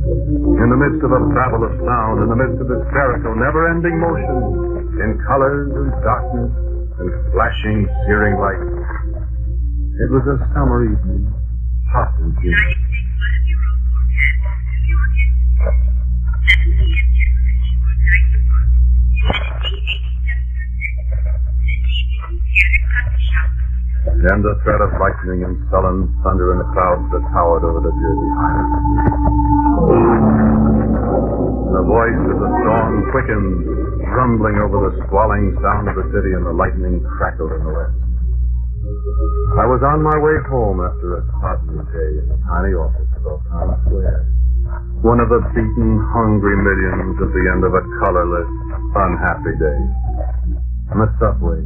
In 0.00 0.68
the 0.72 0.80
midst 0.80 1.04
of 1.04 1.12
a 1.12 1.20
babble 1.36 1.60
of 1.68 1.76
sound, 1.84 2.24
in 2.24 2.28
the 2.32 2.38
midst 2.40 2.56
of 2.56 2.72
hysterical, 2.72 3.36
never-ending 3.36 4.00
motion, 4.00 4.96
in 4.96 5.20
colors 5.28 5.68
and 5.76 5.92
darkness 6.00 6.52
and 7.04 7.10
flashing, 7.32 7.84
searing 8.08 8.40
light. 8.40 8.64
It 10.00 10.08
was 10.08 10.24
a 10.24 10.40
summer 10.56 10.88
evening, 10.88 11.28
hot 11.92 12.16
and 12.18 12.32
humid. 12.40 12.80
A 24.40 24.56
threat 24.64 24.80
of 24.80 24.88
lightning 24.96 25.44
and 25.44 25.52
sullen 25.68 26.08
thunder 26.24 26.56
in 26.56 26.64
the 26.64 26.68
clouds 26.72 27.04
that 27.12 27.20
towered 27.28 27.60
over 27.60 27.84
the 27.84 27.92
Jersey 27.92 28.30
Highlands. 28.40 28.72
The 31.76 31.84
voice 31.84 32.22
of 32.24 32.38
the 32.40 32.48
storm 32.48 32.94
quickened, 33.12 33.68
rumbling 34.00 34.56
over 34.64 34.88
the 34.88 34.96
squalling 35.04 35.52
sound 35.60 35.92
of 35.92 35.94
the 36.00 36.08
city, 36.16 36.32
and 36.32 36.48
the 36.48 36.56
lightning 36.56 37.04
crackled 37.04 37.52
in 37.52 37.68
the 37.68 37.68
west. 37.68 38.00
I 39.60 39.68
was 39.68 39.84
on 39.84 40.00
my 40.00 40.16
way 40.16 40.40
home 40.48 40.80
after 40.88 41.20
a 41.20 41.22
sodden 41.36 41.84
day 41.92 42.10
in 42.24 42.32
the 42.32 42.40
tiny 42.48 42.72
office 42.72 43.12
of 43.20 43.28
O'Connor 43.28 43.76
Square. 43.92 44.24
One 45.04 45.20
of 45.20 45.28
the 45.28 45.44
beaten, 45.52 46.00
hungry 46.16 46.56
millions 46.56 47.20
at 47.20 47.28
the 47.28 47.44
end 47.44 47.60
of 47.68 47.76
a 47.76 47.84
colorless, 48.00 48.48
unhappy 48.96 49.52
day. 49.60 49.80
And 50.96 51.04
the 51.04 51.12
subway, 51.20 51.60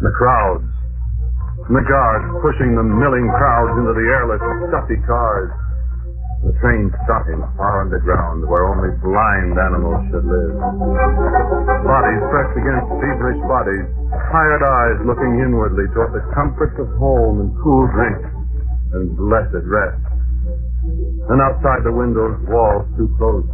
the 0.00 0.12
crowds, 0.16 0.64
and 1.68 1.76
the 1.76 1.84
guards 1.84 2.24
pushing 2.40 2.72
the 2.72 2.82
milling 2.82 3.28
crowds 3.36 3.76
into 3.76 3.92
the 3.92 4.06
airless, 4.08 4.40
stuffy 4.72 4.96
cars. 5.04 5.52
The 6.48 6.54
train 6.64 6.88
stopping 7.04 7.44
far 7.60 7.84
underground 7.84 8.46
where 8.48 8.64
only 8.72 8.94
blind 9.04 9.52
animals 9.58 10.00
should 10.08 10.24
live. 10.24 10.54
Bodies 11.84 12.22
pressed 12.32 12.56
against 12.56 12.88
feverish 12.88 13.42
bodies, 13.44 13.84
tired 14.32 14.64
eyes 14.64 14.96
looking 15.04 15.44
inwardly 15.44 15.84
toward 15.92 16.16
the 16.16 16.24
comforts 16.32 16.78
of 16.80 16.88
home 16.96 17.44
and 17.44 17.50
cool 17.60 17.84
drinks 17.92 18.30
and 18.96 19.12
blessed 19.18 19.66
rest. 19.68 20.00
And 21.28 21.42
outside 21.42 21.84
the 21.84 21.92
windows, 21.92 22.38
walls 22.48 22.88
too 22.96 23.12
close, 23.20 23.44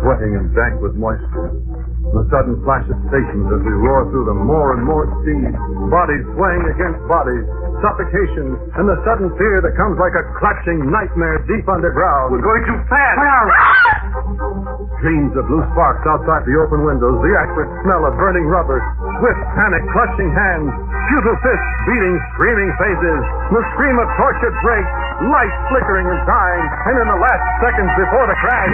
sweating 0.00 0.34
and 0.38 0.50
dank 0.54 0.80
with 0.82 0.94
moisture. 0.98 1.50
And 1.50 2.16
a 2.20 2.24
sudden 2.30 2.60
flash 2.62 2.84
of 2.90 2.98
stations 3.10 3.46
as 3.50 3.60
we 3.64 3.74
roar 3.74 4.06
through 4.12 4.26
them, 4.28 4.44
more 4.46 4.76
and 4.76 4.82
more 4.84 5.08
speed, 5.22 5.50
bodies 5.90 6.24
swaying 6.36 6.64
against 6.70 7.00
bodies, 7.10 7.44
suffocation, 7.80 8.54
and 8.78 8.84
the 8.86 8.98
sudden 9.08 9.32
fear 9.40 9.64
that 9.64 9.74
comes 9.74 9.96
like 9.98 10.14
a 10.14 10.24
clutching 10.38 10.84
nightmare 10.92 11.42
deep 11.48 11.66
underground. 11.66 12.32
We're 12.36 12.44
going 12.44 12.64
too 12.68 12.80
fast. 12.92 13.18
Ah! 13.18 14.94
Streams 15.00 15.32
of 15.36 15.44
blue 15.48 15.64
sparks 15.74 16.04
outside 16.08 16.44
the 16.48 16.56
open 16.60 16.84
windows, 16.86 17.18
the 17.20 17.34
acrid 17.34 17.68
smell 17.84 18.08
of 18.08 18.14
burning 18.16 18.46
rubber, 18.48 18.80
swift 19.20 19.42
panic 19.56 19.84
clutching 19.92 20.30
hands, 20.32 20.70
futile 21.12 21.38
fists 21.44 21.70
beating 21.88 22.16
screaming 22.36 22.70
faces, 22.80 23.20
the 23.52 23.62
scream 23.74 23.96
of 24.00 24.08
tortured 24.16 24.56
brakes, 24.64 24.92
lights 25.22 25.60
flickering 25.70 26.06
and 26.10 26.20
dying, 26.26 26.66
and 26.90 26.96
in 26.98 27.08
the 27.08 27.20
last 27.20 27.44
seconds 27.62 27.92
before 27.94 28.26
the 28.26 28.38
crash. 28.42 28.72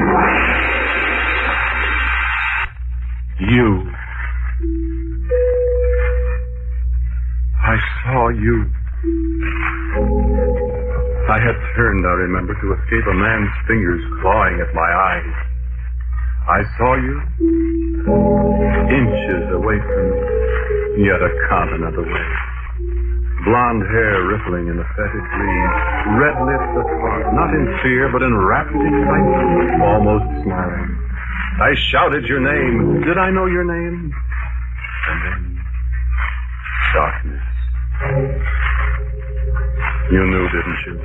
You. 3.40 3.92
I 7.60 7.76
saw 8.02 8.28
you. 8.28 8.66
I 11.30 11.38
had 11.38 11.56
turned, 11.76 12.04
I 12.04 12.14
remember, 12.26 12.54
to 12.54 12.66
escape 12.74 13.06
a 13.06 13.14
man's 13.14 13.50
fingers 13.68 14.02
clawing 14.20 14.60
at 14.60 14.74
my 14.74 14.90
eyes. 14.90 15.34
I 16.48 16.62
saw 16.76 16.96
you 16.96 17.20
inches 18.90 19.54
away 19.54 19.78
from 19.78 20.10
me, 20.10 21.06
yet 21.06 21.22
a 21.22 21.30
continent 21.48 21.96
away. 21.96 22.59
Blonde 23.44 23.82
hair 23.88 24.16
rippling 24.28 24.68
in 24.68 24.76
the 24.76 24.84
fetid 24.84 25.24
breeze, 25.32 25.76
red 26.20 26.36
lips 26.44 26.70
apart, 26.76 27.32
not 27.32 27.50
in 27.56 27.64
fear, 27.82 28.12
but 28.12 28.20
in 28.22 28.36
rapt 28.36 28.68
excitement, 28.68 29.80
almost 29.80 30.28
smiling. 30.44 30.92
I 31.60 31.72
shouted 31.90 32.24
your 32.24 32.40
name. 32.40 33.00
Did 33.00 33.16
I 33.16 33.30
know 33.30 33.46
your 33.46 33.64
name? 33.64 34.12
And 34.12 35.18
then, 35.24 35.40
darkness. 36.92 37.46
You 40.12 40.22
knew, 40.26 40.46
didn't 40.52 40.80
you? 40.86 40.96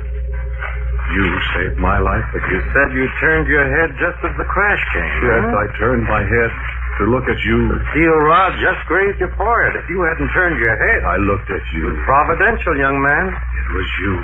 You 1.06 1.24
saved 1.54 1.78
my 1.78 1.98
life, 2.02 2.24
but 2.34 2.42
you 2.50 2.60
said 2.74 2.92
you 2.92 3.06
turned 3.20 3.48
your 3.48 3.64
head 3.64 3.94
just 3.96 4.18
as 4.26 4.34
the 4.36 4.44
crash 4.44 4.82
came. 4.92 5.14
Yes, 5.24 5.46
I 5.54 5.66
turned 5.78 6.04
my 6.04 6.20
head 6.20 6.50
to 6.98 7.04
look 7.12 7.28
at 7.28 7.36
you. 7.44 7.58
The 7.68 7.80
steel 7.92 8.16
rod 8.24 8.56
just 8.56 8.80
grazed 8.88 9.20
your 9.20 9.32
forehead. 9.36 9.76
If 9.76 9.84
you 9.92 10.00
hadn't 10.00 10.32
turned 10.32 10.56
your 10.56 10.76
head, 10.76 11.04
I 11.04 11.16
looked 11.20 11.50
at 11.52 11.64
you. 11.76 11.92
providential, 12.08 12.76
young 12.78 12.96
man. 13.04 13.26
It 13.36 13.68
was 13.76 13.88
you. 14.00 14.14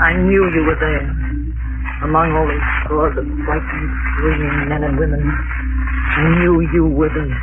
I 0.00 0.16
knew 0.24 0.48
you 0.48 0.64
were 0.64 0.80
there. 0.80 1.04
Among 2.08 2.32
all 2.32 2.48
these 2.48 2.68
scores 2.84 3.12
of 3.18 3.28
frightened, 3.44 3.90
screaming 4.16 4.68
men 4.72 4.82
and 4.84 4.98
women. 4.98 5.20
I 5.20 6.40
knew 6.40 6.64
you 6.72 6.86
were 6.88 7.12
there. 7.12 7.36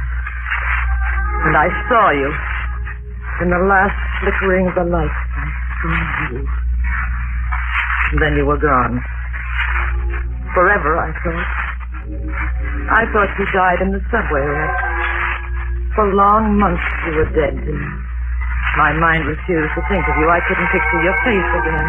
And 1.45 1.53
I 1.55 1.69
saw 1.87 2.09
you. 2.09 2.33
In 3.37 3.51
the 3.53 3.61
last 3.69 3.93
flickering 4.19 4.65
of 4.65 4.73
the 4.73 4.83
light, 4.83 5.13
You. 5.83 6.41
And 8.11 8.21
then 8.21 8.33
you 8.35 8.45
were 8.45 8.57
gone. 8.57 8.97
Forever, 10.53 10.97
I 10.97 11.11
thought. 11.21 11.47
I 12.87 13.03
thought 13.11 13.29
you 13.37 13.45
died 13.53 13.81
in 13.83 13.91
the 13.91 14.01
subway 14.09 14.41
wreck. 14.41 14.73
For 15.93 16.07
long 16.13 16.57
months 16.57 16.81
you 17.05 17.13
were 17.19 17.29
dead 17.35 17.53
to 17.53 17.71
me. 17.73 17.89
My 18.77 18.93
mind 18.93 19.25
refused 19.25 19.73
to 19.75 19.81
think 19.89 20.05
of 20.07 20.15
you. 20.17 20.29
I 20.29 20.41
couldn't 20.47 20.69
picture 20.73 21.01
your 21.03 21.17
face 21.25 21.51
again. 21.61 21.87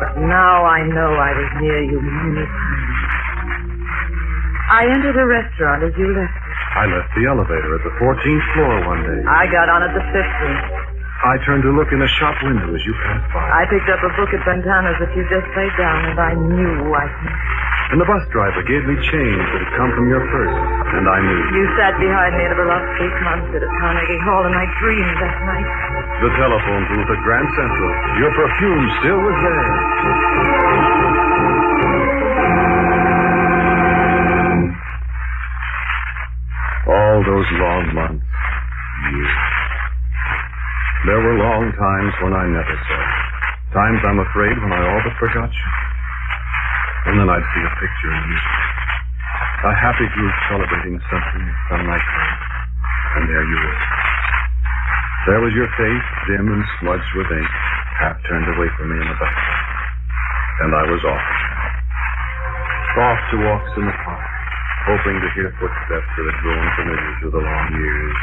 But 0.00 0.12
now 0.26 0.64
I 0.66 0.82
know 0.86 1.10
I 1.14 1.30
was 1.38 1.50
near 1.62 1.82
you 1.82 1.98
many 2.02 2.46
times. 2.46 3.02
I 4.70 4.82
entered 4.90 5.18
a 5.18 5.26
restaurant 5.26 5.84
as 5.84 5.94
you 5.98 6.08
left. 6.14 6.34
I 6.74 6.86
left 6.88 7.10
the 7.14 7.28
elevator 7.28 7.76
at 7.76 7.82
the 7.84 7.94
14th 8.00 8.46
floor 8.56 8.74
one 8.88 9.02
day. 9.04 9.20
I 9.28 9.44
got 9.52 9.68
on 9.68 9.82
at 9.84 9.92
the 9.92 10.00
15th. 10.00 10.81
I 11.22 11.38
turned 11.46 11.62
to 11.62 11.70
look 11.70 11.86
in 11.94 12.02
a 12.02 12.10
shop 12.18 12.34
window 12.42 12.66
as 12.74 12.82
you 12.82 12.94
passed 12.98 13.30
by. 13.30 13.46
I 13.46 13.62
picked 13.70 13.86
up 13.86 14.02
a 14.02 14.10
book 14.18 14.34
at 14.34 14.42
Brentano's 14.42 14.98
that 14.98 15.14
you 15.14 15.22
just 15.30 15.46
laid 15.54 15.70
down, 15.78 16.10
and 16.10 16.18
I 16.18 16.34
knew 16.34 16.90
I. 16.90 17.06
And 17.94 18.02
the 18.02 18.08
bus 18.10 18.26
driver 18.34 18.58
gave 18.66 18.82
me 18.90 18.98
change 19.06 19.38
that 19.54 19.60
had 19.62 19.72
come 19.78 19.94
from 19.94 20.10
your 20.10 20.18
purse. 20.18 20.58
And 20.98 21.06
I 21.06 21.18
knew. 21.22 21.40
You 21.62 21.64
sat 21.78 21.94
behind 22.02 22.34
me 22.34 22.42
at 22.42 22.50
a 22.50 22.58
Beloft 22.58 22.86
Street 22.98 23.14
concert 23.22 23.62
at 23.62 23.70
Carnegie 23.78 24.22
Hall, 24.26 24.42
and 24.50 24.56
I 24.58 24.66
dreamed 24.82 25.18
that 25.22 25.36
night. 25.46 25.68
The 26.26 26.30
telephone 26.42 26.82
booth 26.90 27.06
at 27.14 27.20
Grand 27.22 27.48
Central. 27.54 27.90
Your 28.18 28.32
perfume 28.34 28.84
still 28.98 29.20
was 29.22 29.38
there. 29.46 29.70
All 36.90 37.18
those 37.22 37.46
long 37.62 37.94
months. 37.94 38.26
Years. 39.06 39.61
There 41.02 41.18
were 41.18 41.34
long 41.34 41.66
times 41.74 42.14
when 42.22 42.30
I 42.30 42.46
never 42.46 42.76
saw 42.86 42.94
you. 42.94 43.22
Times, 43.74 44.00
I'm 44.06 44.22
afraid, 44.22 44.54
when 44.54 44.70
I 44.70 44.86
all 44.86 45.02
but 45.02 45.18
forgot 45.18 45.50
you. 45.50 45.68
And 47.10 47.18
then 47.18 47.26
I'd 47.26 47.42
see 47.42 47.62
a 47.66 47.72
picture 47.74 48.12
of 48.14 48.22
you. 48.22 48.40
A 49.66 49.72
happy 49.82 50.06
group 50.14 50.34
celebrating 50.46 51.02
something, 51.10 51.44
sunlight 51.66 52.06
time. 52.06 52.38
And 53.18 53.24
there 53.26 53.42
you 53.50 53.58
were. 53.66 53.80
There 55.26 55.40
was 55.42 55.50
your 55.58 55.66
face, 55.74 56.06
dim 56.30 56.46
and 56.46 56.62
smudged 56.78 57.12
with 57.18 57.34
ink, 57.34 57.50
half 57.98 58.22
turned 58.30 58.46
away 58.54 58.70
from 58.78 58.94
me 58.94 59.02
in 59.02 59.08
the 59.10 59.18
back. 59.18 59.38
And 60.62 60.70
I 60.70 60.84
was 60.86 61.02
off. 61.02 61.28
Off 63.02 63.20
to 63.34 63.36
walks 63.42 63.72
in 63.74 63.90
the 63.90 63.96
park, 64.06 64.30
hoping 64.86 65.18
to 65.18 65.28
hear 65.34 65.50
footsteps 65.58 66.10
that 66.14 66.26
had 66.30 66.38
grown 66.46 66.66
familiar 66.78 67.10
through 67.18 67.34
the 67.34 67.42
long 67.42 67.68
years. 67.74 68.18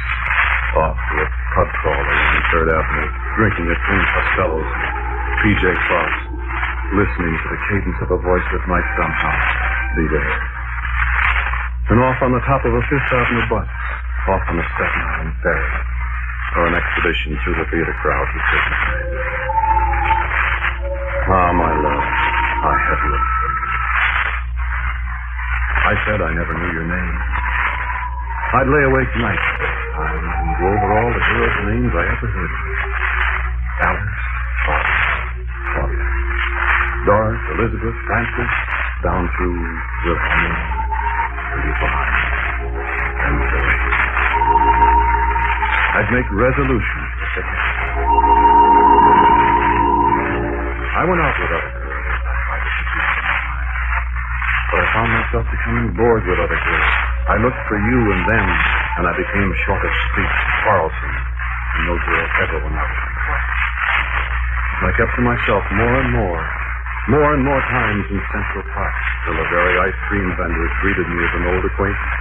Off 0.69 0.93
to 0.93 1.15
a 1.17 1.27
pub 1.57 1.69
crawl 1.81 1.97
along 1.97 2.43
Third 2.53 2.69
Avenue, 2.69 3.09
drinking 3.41 3.65
at 3.73 3.79
Tim 3.89 4.01
Costello's, 4.05 4.69
PJ 5.41 5.63
Fox, 5.89 6.09
listening 6.93 7.33
to 7.41 7.47
the 7.49 7.59
cadence 7.65 7.99
of 8.05 8.09
a 8.13 8.19
voice 8.21 8.45
that 8.53 8.63
might 8.69 8.85
somehow 8.93 9.33
be 9.97 10.05
there. 10.13 10.35
And 11.89 11.97
off 12.05 12.21
on 12.21 12.37
the 12.37 12.43
top 12.45 12.61
of 12.69 12.73
a 12.77 12.83
Fifth 12.85 13.09
Avenue 13.09 13.49
bus, 13.49 13.65
off 14.29 14.45
on 14.45 14.61
a 14.61 14.65
Staten 14.77 15.01
Island 15.09 15.33
ferry, 15.41 15.73
or 16.61 16.63
an 16.69 16.75
expedition 16.77 17.33
through 17.41 17.57
the 17.57 17.67
theater 17.73 17.95
crowd 18.05 18.29
with 18.29 18.45
Sidney. 18.53 18.77
Ah, 21.33 21.49
my 21.49 21.73
love, 21.81 22.05
I 22.61 22.75
have 22.77 23.01
looked. 23.09 23.33
I 25.89 25.93
said 26.05 26.21
I 26.21 26.29
never 26.37 26.53
knew 26.53 26.71
your 26.77 26.85
name. 26.85 27.38
I'd 28.49 28.65
lay 28.65 28.81
awake 28.81 29.13
nights 29.21 29.45
and 29.45 30.49
go 30.57 30.65
over 30.73 30.89
all 30.89 31.09
the 31.13 31.21
girls' 31.21 31.59
names 31.69 31.93
I 31.93 32.01
ever 32.01 32.29
heard. 32.33 32.53
Alice, 33.85 34.17
Barbara, 34.65 34.97
Claudia. 35.69 36.07
Elizabeth, 37.53 37.97
Francis, 38.09 38.53
down 39.05 39.29
through 39.37 39.53
Wilhelmina, 39.53 40.61
Yvonne, 41.61 42.15
and. 43.21 43.37
I'd 45.93 46.09
make 46.09 46.25
resolutions. 46.33 47.09
I 50.97 51.05
went 51.05 51.21
out 51.21 51.35
with 51.37 51.53
other 51.53 51.69
girls. 51.85 52.17
But 54.73 54.79
I 54.81 54.85
found 54.89 55.09
myself 55.13 55.45
becoming 55.53 55.93
bored 55.93 56.25
with 56.25 56.39
other 56.41 56.57
girls. 56.57 57.08
I 57.29 57.37
looked 57.45 57.61
for 57.69 57.77
you 57.77 57.99
and 58.09 58.21
them, 58.25 58.47
and 58.97 59.03
I 59.05 59.13
became 59.13 59.49
short 59.69 59.85
of 59.85 59.93
speech, 60.09 60.37
quarrelsome, 60.65 61.17
and 61.77 61.81
no 61.85 61.93
girl 61.93 62.25
ever 62.41 62.57
went 62.65 62.73
out 62.73 62.89
with 62.89 63.05
me 63.05 63.13
twice. 63.21 63.49
I 64.81 64.91
kept 64.97 65.13
to 65.13 65.21
myself 65.21 65.61
more 65.77 65.95
and 66.01 66.09
more, 66.09 66.41
more 67.13 67.29
and 67.37 67.45
more 67.45 67.61
times 67.69 68.09
in 68.09 68.17
Central 68.33 68.65
Park, 68.73 68.95
till 69.29 69.37
the 69.37 69.45
very 69.45 69.75
ice 69.77 69.99
cream 70.09 70.25
vendors 70.41 70.73
greeted 70.81 71.05
me 71.05 71.21
as 71.21 71.33
an 71.37 71.45
old 71.53 71.63
acquaintance. 71.69 72.17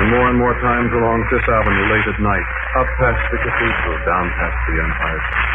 And 0.00 0.08
more 0.08 0.26
and 0.32 0.40
more 0.40 0.56
times 0.64 0.90
along 0.96 1.20
Fifth 1.28 1.52
Avenue 1.52 1.86
late 1.92 2.08
at 2.08 2.16
night, 2.16 2.48
up 2.80 2.88
past 2.96 3.20
the 3.28 3.36
cathedral, 3.36 4.00
down 4.08 4.32
past 4.32 4.56
the 4.64 4.80
Empire 4.80 5.20
State. 5.28 5.52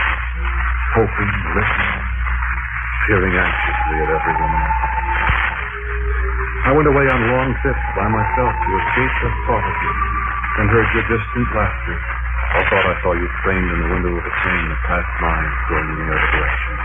Hoping, 1.01 1.33
listening, 1.57 1.97
peering 3.09 3.35
anxiously 3.41 3.97
at 4.05 4.09
every 4.21 4.35
woman. 4.37 4.61
I 4.61 5.00
went 6.69 6.85
away 6.85 7.05
on 7.09 7.19
long 7.33 7.49
trips 7.65 7.85
by 7.97 8.05
myself 8.05 8.53
to 8.53 8.69
escape 8.77 9.13
the 9.25 9.31
thought 9.49 9.65
of 9.65 9.77
you, 9.81 9.93
and 10.61 10.65
heard 10.69 10.89
your 10.93 11.05
distant 11.09 11.47
laughter. 11.57 11.97
I 12.53 12.61
thought 12.69 12.85
I 12.85 12.95
saw 13.01 13.11
you 13.17 13.27
framed 13.41 13.71
in 13.71 13.79
the 13.81 13.89
window 13.89 14.13
of 14.13 14.21
a 14.21 14.33
train 14.45 14.63
that 14.69 14.81
passed 14.85 15.15
mine, 15.25 15.49
going 15.73 15.87
in 15.89 15.97
the 15.97 16.07
other 16.13 16.29
direction. 16.37 16.75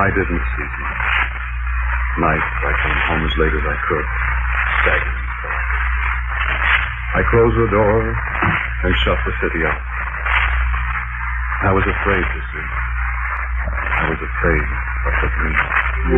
I 0.00 0.08
didn't 0.16 0.44
sleep 0.56 0.72
much. 0.80 1.04
Nights 2.16 2.52
I 2.64 2.72
came 2.80 3.00
home 3.04 3.22
as 3.28 3.34
late 3.36 3.52
as 3.52 3.66
I 3.68 3.76
could, 3.84 4.06
staggering. 4.80 5.28
I 7.12 7.22
closed 7.28 7.56
the 7.60 7.70
door 7.76 8.00
and 8.08 8.92
shut 9.04 9.18
the 9.26 9.34
city 9.42 9.66
up. 9.66 9.80
I 11.68 11.72
was 11.76 11.84
afraid 11.84 12.24
to 12.24 12.40
sleep. 12.54 12.72
I 14.00 14.08
was 14.08 14.20
afraid 14.22 14.64
of 14.64 15.14
the 15.20 15.28
dream. 15.36 15.89
The 16.00 16.16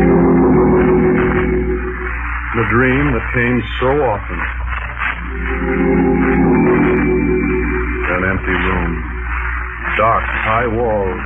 dream 2.71 3.05
that 3.19 3.27
came 3.35 3.59
so 3.83 3.91
often. 3.99 4.39
An 8.15 8.23
empty 8.31 8.55
room. 8.63 8.93
Dark, 9.99 10.23
high 10.47 10.71
walls. 10.71 11.19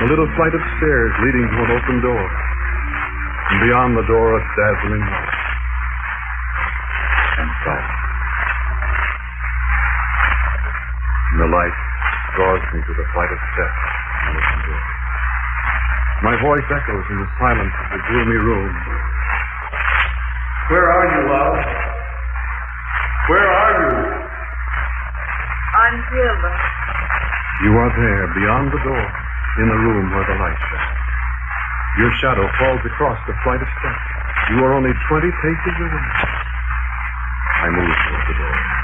A 0.00 0.06
little 0.08 0.24
flight 0.36 0.54
of 0.54 0.60
stairs 0.78 1.12
leading 1.20 1.44
to 1.52 1.58
an 1.68 1.70
open 1.76 2.00
door. 2.00 2.24
And 3.50 3.60
beyond 3.60 3.96
the 3.98 4.06
door, 4.08 4.40
a 4.40 4.42
dazzling 4.56 5.04
light. 5.04 5.36
And 7.44 7.50
silence. 7.60 8.00
And 11.32 11.40
the 11.44 11.50
light 11.52 11.76
draws 12.36 12.64
me 12.72 12.80
to 12.88 12.92
the 12.96 13.04
flight 13.12 13.30
of 13.30 13.38
steps 13.52 13.80
and 14.32 14.36
open 14.40 14.60
door. 14.70 14.93
My 16.24 16.40
voice 16.40 16.64
echoes 16.72 17.04
in 17.12 17.20
the 17.20 17.28
silence 17.36 17.74
of 17.84 17.88
the 17.92 18.00
gloomy 18.08 18.40
room. 18.40 18.72
Where 20.72 20.88
are 20.88 21.06
you, 21.12 21.20
love? 21.28 21.58
Where 23.28 23.44
are 23.44 23.72
you? 23.76 23.92
I'm 25.84 25.96
here, 26.08 26.32
love. 26.40 26.64
You 27.68 27.72
are 27.76 27.92
there, 27.92 28.24
beyond 28.40 28.72
the 28.72 28.80
door, 28.88 29.04
in 29.60 29.68
the 29.68 29.80
room 29.84 30.16
where 30.16 30.24
the 30.24 30.40
light 30.40 30.56
shines. 30.56 31.04
Your 32.00 32.12
shadow 32.24 32.48
falls 32.56 32.80
across 32.88 33.20
the 33.28 33.36
flight 33.44 33.60
of 33.60 33.68
steps. 33.78 34.04
You 34.48 34.64
are 34.64 34.72
only 34.72 34.96
twenty 35.06 35.28
paces 35.28 35.76
away. 35.76 36.08
I 37.62 37.68
move 37.68 37.96
toward 38.00 38.24
the 38.32 38.36
door. 38.40 38.83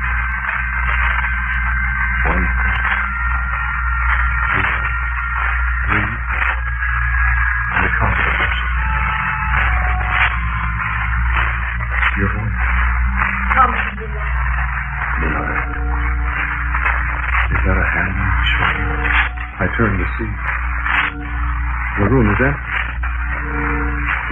Room 22.11 22.27
is 22.27 22.41
empty. 22.43 22.75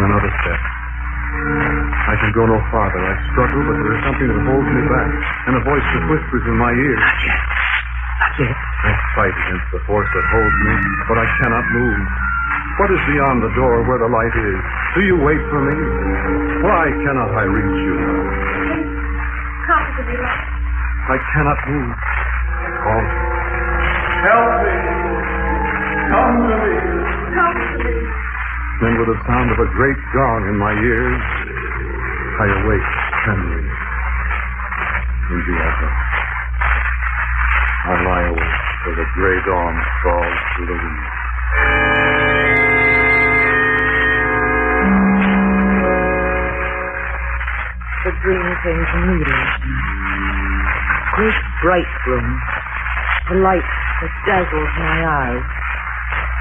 Another 0.02 0.32
step. 0.42 0.60
I 2.10 2.14
can 2.18 2.30
go 2.34 2.42
no 2.50 2.58
farther. 2.74 2.98
I 2.98 3.14
struggle, 3.30 3.62
but 3.62 3.76
there 3.78 3.94
is 3.94 4.02
something 4.02 4.26
that 4.26 4.40
holds 4.50 4.66
me 4.74 4.82
back, 4.90 5.10
and 5.46 5.52
a 5.58 5.62
voice 5.62 5.86
that 5.94 6.02
whispers 6.10 6.44
in 6.50 6.56
my 6.58 6.74
ear. 6.74 6.96
Not 6.98 7.18
yet. 7.22 7.40
Not 8.18 8.34
yet. 8.42 8.56
I 8.58 8.90
fight 9.14 9.34
against 9.46 9.68
the 9.70 9.80
force 9.86 10.10
that 10.10 10.26
holds 10.34 10.58
me, 10.66 10.74
but 11.06 11.16
I 11.22 11.26
cannot 11.38 11.64
move. 11.70 12.02
What 12.82 12.90
is 12.94 13.02
beyond 13.10 13.42
the 13.42 13.52
door 13.54 13.86
where 13.86 13.98
the 14.02 14.10
light 14.10 14.34
is? 14.34 14.58
Do 14.94 15.00
you 15.06 15.16
wait 15.22 15.42
for 15.50 15.60
me? 15.62 15.78
Why 16.62 16.90
cannot 17.06 17.30
I 17.34 17.44
reach 17.46 17.78
you? 17.86 17.96
Come 19.66 19.86
to 19.98 20.02
me. 20.02 20.18
I 20.18 21.16
cannot 21.34 21.58
move. 21.70 21.94
Call. 22.82 23.04
Help 24.26 24.50
me. 24.66 24.74
Come 26.10 26.36
to 26.42 26.56
me. 26.58 26.87
With 28.98 29.14
the 29.14 29.22
sound 29.30 29.46
of 29.54 29.58
a 29.62 29.70
great 29.78 30.00
gong 30.10 30.42
in 30.50 30.58
my 30.58 30.74
ears, 30.74 31.22
I 31.22 32.46
awake 32.50 32.88
trembling. 33.22 33.70
in 35.30 35.38
the 35.38 35.54
gone. 35.54 35.90
I 37.86 37.94
lie 38.02 38.26
awake 38.26 38.58
till 38.82 38.96
the 38.98 39.06
gray 39.14 39.38
dawn 39.46 39.74
crawls 40.02 40.38
through 40.50 40.66
the 40.66 40.78
window. 40.82 41.08
The 48.02 48.12
dream 48.18 48.48
came 48.66 48.82
to 48.82 48.98
me 48.98 49.16
last 49.30 49.62
night. 49.62 49.94
Great 51.14 51.38
bright 51.62 51.92
room. 52.10 52.30
The 53.30 53.38
light 53.46 53.70
that 54.02 54.12
dazzles 54.26 54.72
my 54.74 54.98
eyes. 55.06 55.46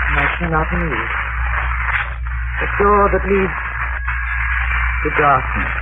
And 0.10 0.18
I 0.18 0.28
cannot 0.42 0.68
move. 0.74 1.17
The 2.58 2.70
door 2.82 3.02
that 3.14 3.24
leads 3.30 3.60
to 5.04 5.10
darkness. 5.22 5.74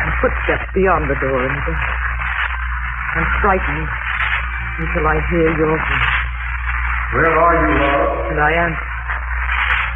And 0.00 0.08
footsteps 0.24 0.66
beyond 0.72 1.10
the 1.10 1.18
door 1.20 1.40
in 1.44 1.52
the 1.52 1.64
dark. 1.68 2.00
I'm 3.16 3.28
frightened 3.44 3.88
until 4.80 5.04
I 5.04 5.16
hear 5.28 5.48
your 5.60 5.76
voice. 5.76 6.16
Where 7.12 7.34
are 7.36 7.56
you, 7.60 7.70
love? 7.76 8.32
And 8.32 8.38
I 8.40 8.50
answer. 8.56 8.88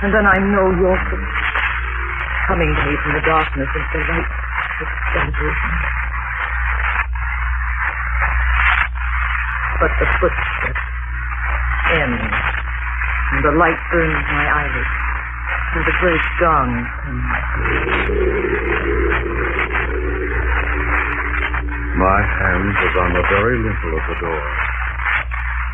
And 0.04 0.10
then 0.12 0.26
I 0.28 0.36
know 0.52 0.68
your 0.76 0.96
footsteps 1.08 1.54
coming 2.46 2.68
to 2.68 2.82
me 2.84 2.94
from 3.00 3.12
the 3.16 3.24
darkness 3.24 3.68
as 3.72 3.86
the 3.92 4.00
light 4.04 4.44
that. 5.14 5.32
But 9.80 9.92
the 10.00 10.08
footsteps 10.20 10.84
end, 11.94 12.20
and 13.32 13.44
the 13.44 13.54
light 13.56 13.78
burns 13.92 14.24
my 14.28 14.44
eyelids, 14.44 15.13
and 15.74 15.84
the 15.86 15.96
great 15.98 16.22
gong. 16.38 16.70
My 21.98 22.20
hand 22.22 22.70
was 22.78 22.94
on 22.94 23.10
the 23.10 23.24
very 23.26 23.58
lintel 23.58 23.92
of 23.98 24.04
the 24.06 24.18
door, 24.22 24.44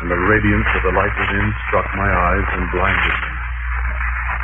and 0.01 0.09
the 0.09 0.21
radiance 0.25 0.65
of 0.73 0.81
the 0.89 0.93
light 0.97 1.13
within 1.21 1.53
struck 1.69 1.85
my 1.93 2.09
eyes 2.09 2.47
and 2.49 2.65
blinded 2.73 3.13
me. 3.13 3.33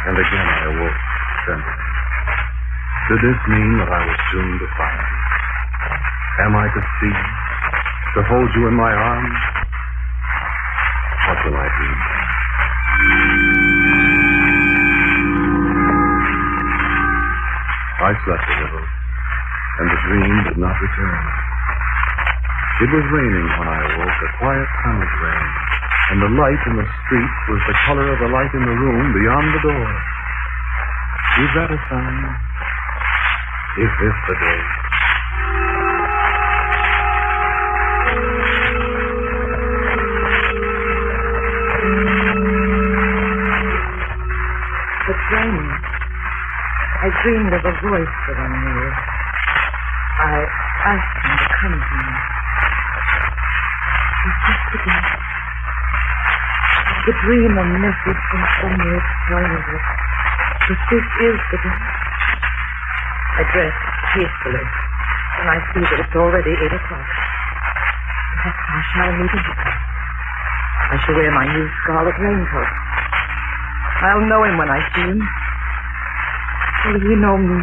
And 0.06 0.16
again 0.22 0.46
I 0.46 0.62
awoke, 0.78 1.02
trembling. 1.46 1.82
Did 3.10 3.20
this 3.26 3.40
mean 3.50 3.72
that 3.82 3.90
I 3.90 4.02
was 4.06 4.20
doomed 4.30 4.60
to 4.62 4.68
find 4.78 5.02
you? 5.02 5.18
Am 6.46 6.54
I 6.54 6.70
to 6.70 6.82
see? 7.02 7.18
To 8.14 8.22
hold 8.30 8.50
you 8.54 8.68
in 8.68 8.76
my 8.78 8.94
arms? 8.94 9.42
What 11.26 11.40
will 11.50 11.58
I 11.58 11.70
do? 11.82 13.77
I 18.08 18.16
slept 18.24 18.40
a 18.40 18.56
little, 18.64 18.88
and 19.84 19.88
the 19.92 20.00
dream 20.08 20.36
did 20.48 20.56
not 20.56 20.80
return. 20.80 21.24
It 22.80 22.88
was 22.96 23.04
raining 23.12 23.48
when 23.60 23.68
I 23.68 23.80
awoke, 23.84 24.20
a 24.24 24.30
quiet 24.40 24.70
silent 24.80 25.12
rain, 25.20 25.50
and 26.16 26.18
the 26.24 26.32
light 26.40 26.62
in 26.72 26.80
the 26.80 26.88
street 27.04 27.34
was 27.52 27.60
the 27.68 27.76
color 27.84 28.08
of 28.08 28.20
the 28.24 28.32
light 28.32 28.54
in 28.56 28.64
the 28.64 28.78
room 28.80 29.12
beyond 29.12 29.48
the 29.52 29.60
door. 29.60 29.92
Is 31.44 31.52
that 31.60 31.68
a 31.68 31.80
sign? 31.92 32.24
Is 33.76 33.92
this 34.00 34.16
the 34.24 34.36
day? 34.40 34.62
It's 45.12 45.24
raining. 45.34 45.97
I 46.98 47.14
dreamed 47.22 47.54
of 47.54 47.62
a 47.62 47.76
voice 47.78 48.16
that 48.26 48.38
I 48.42 48.48
knew. 48.58 48.90
I 50.18 50.38
asked 50.98 51.18
him 51.22 51.36
to 51.38 51.48
come 51.62 51.78
to 51.78 51.94
me. 51.94 52.14
He 54.18 54.30
just 54.50 54.70
again. 54.82 55.06
The 57.06 57.14
dream 57.22 57.54
a 57.54 57.66
message 57.86 58.22
from 58.34 58.44
somewhere 58.66 58.98
that, 58.98 59.46
that 60.74 60.82
this 60.90 61.06
is 61.22 61.38
the 61.54 61.58
day. 61.62 61.78
I 63.38 63.42
dress 63.54 63.78
hastily, 64.18 64.66
and 65.38 65.48
I 65.54 65.58
see 65.78 65.86
that 65.86 66.02
it's 66.02 66.16
already 66.18 66.50
eight 66.50 66.74
o'clock. 66.82 67.10
Perhaps 68.42 68.66
I 68.74 68.82
shall 68.90 69.14
meet 69.22 69.34
him. 69.38 69.46
I 70.90 70.96
shall 71.06 71.14
wear 71.14 71.30
my 71.30 71.46
new 71.46 71.70
scarlet 71.86 72.18
raincoat. 72.18 72.72
I'll 74.02 74.26
know 74.26 74.42
him 74.50 74.58
when 74.58 74.70
I 74.74 74.82
see 74.98 75.14
him. 75.14 75.22
Will 76.88 77.02
he 77.02 77.16
know 77.20 77.36
me? 77.36 77.60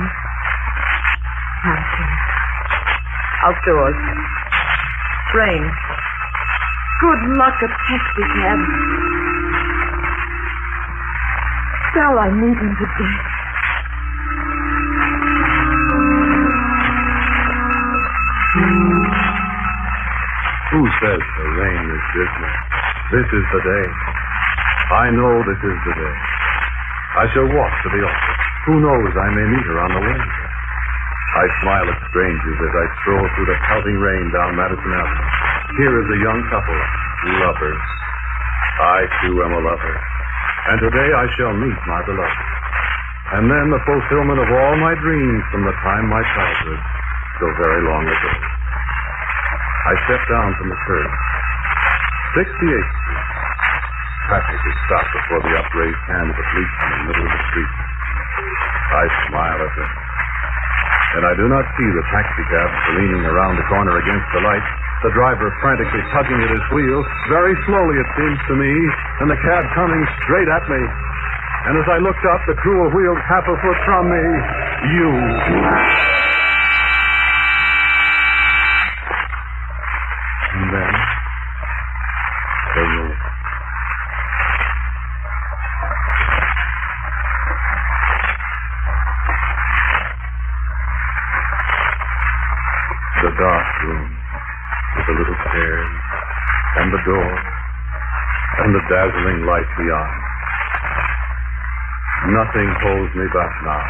Thank 1.64 1.88
him. 1.96 2.10
Outdoors. 3.48 3.96
Rain. 5.32 5.64
Good 7.00 7.22
luck 7.40 7.56
at 7.56 7.72
taxi 7.88 8.24
cab. 8.36 8.58
Shall 11.94 12.18
I 12.18 12.28
meet 12.36 12.52
him 12.52 12.76
today? 12.76 13.14
Who 20.68 20.82
says 21.00 21.22
the 21.24 21.48
rain 21.64 21.84
is 21.96 22.04
dismal? 22.12 22.54
This 23.08 23.28
is 23.32 23.44
the 23.56 23.62
day. 23.72 23.86
I 24.92 25.08
know 25.16 25.32
this 25.48 25.60
is 25.64 25.78
the 25.86 25.94
day. 25.96 26.16
I 27.16 27.24
shall 27.32 27.48
walk 27.48 27.72
to 27.84 27.88
the 27.88 28.04
office. 28.04 28.33
Who 28.64 28.80
knows, 28.80 29.12
I 29.12 29.28
may 29.28 29.44
meet 29.44 29.66
her 29.68 29.76
on 29.76 29.92
the 29.92 30.00
way. 30.00 30.20
I 30.24 31.44
smile 31.60 31.84
at 31.84 32.00
strangers 32.08 32.58
as 32.64 32.72
I 32.72 32.86
stroll 33.04 33.26
through 33.36 33.48
the 33.52 33.60
pelting 33.68 34.00
rain 34.00 34.24
down 34.32 34.56
Madison 34.56 34.88
Avenue. 34.88 35.30
Here 35.84 35.94
is 36.00 36.08
a 36.08 36.22
young 36.24 36.40
couple, 36.48 36.80
lovers. 37.44 37.84
I, 38.80 39.04
too, 39.20 39.36
am 39.44 39.52
a 39.52 39.60
lover. 39.68 39.96
And 40.72 40.80
today 40.80 41.10
I 41.12 41.26
shall 41.36 41.52
meet 41.60 41.76
my 41.84 42.00
beloved. 42.08 42.48
And 43.36 43.52
then 43.52 43.68
the 43.68 43.84
fulfillment 43.84 44.40
of 44.40 44.48
all 44.48 44.74
my 44.80 44.96
dreams 44.96 45.44
from 45.52 45.68
the 45.68 45.76
time 45.84 46.08
my 46.08 46.24
childhood, 46.32 46.80
so 47.44 47.46
very 47.60 47.84
long 47.84 48.08
ago. 48.08 48.32
I 48.32 49.94
step 50.08 50.22
down 50.32 50.56
from 50.56 50.72
the 50.72 50.80
curb. 50.88 51.10
68th 52.32 52.56
Street. 52.56 53.28
Traffic 54.24 54.56
is 54.56 54.76
stopped 54.88 55.12
before 55.12 55.40
the 55.44 55.52
upraised 55.52 56.04
hand 56.08 56.32
of 56.32 56.36
a 56.40 56.44
policeman 56.48 56.88
in 56.88 56.96
the 56.96 57.06
middle 57.12 57.28
of 57.28 57.32
the 57.36 57.44
street. 57.52 57.83
I 58.34 59.04
smile 59.28 59.58
at 59.62 59.72
them. 59.74 59.92
And 61.14 61.22
I 61.30 61.34
do 61.38 61.46
not 61.46 61.64
see 61.78 61.88
the 61.94 62.04
taxicab 62.10 62.70
leaning 62.98 63.22
around 63.22 63.54
the 63.56 63.66
corner 63.70 63.98
against 64.02 64.28
the 64.34 64.42
light, 64.42 64.66
the 65.06 65.14
driver 65.14 65.52
frantically 65.62 66.02
tugging 66.10 66.40
at 66.42 66.50
his 66.50 66.66
wheel, 66.74 67.00
very 67.30 67.54
slowly 67.66 67.96
it 68.02 68.10
seems 68.18 68.40
to 68.50 68.54
me, 68.58 68.72
and 69.22 69.30
the 69.30 69.38
cab 69.38 69.62
coming 69.78 70.02
straight 70.26 70.48
at 70.50 70.64
me. 70.66 70.82
And 71.64 71.78
as 71.78 71.88
I 71.88 71.96
looked 71.96 72.24
up, 72.28 72.40
the 72.46 72.54
cruel 72.60 72.90
wheels 72.92 73.18
half 73.24 73.48
a 73.48 73.56
foot 73.56 73.78
from 73.86 74.10
me, 74.10 74.24
you. 74.92 75.08
And 80.52 80.68
then, 80.76 80.94
the 82.74 82.82
room. 82.84 83.16
The 93.24 93.32
dark 93.40 93.82
room 93.84 94.16
with 94.96 95.06
the 95.06 95.12
little 95.16 95.38
stairs 95.48 95.92
and 96.76 96.92
the 96.92 97.02
door 97.08 97.32
and 98.60 98.74
the 98.74 98.84
beyond. 99.78 100.14
Nothing 102.34 102.68
holds 102.82 103.12
me 103.14 103.26
back 103.30 103.52
now. 103.62 103.84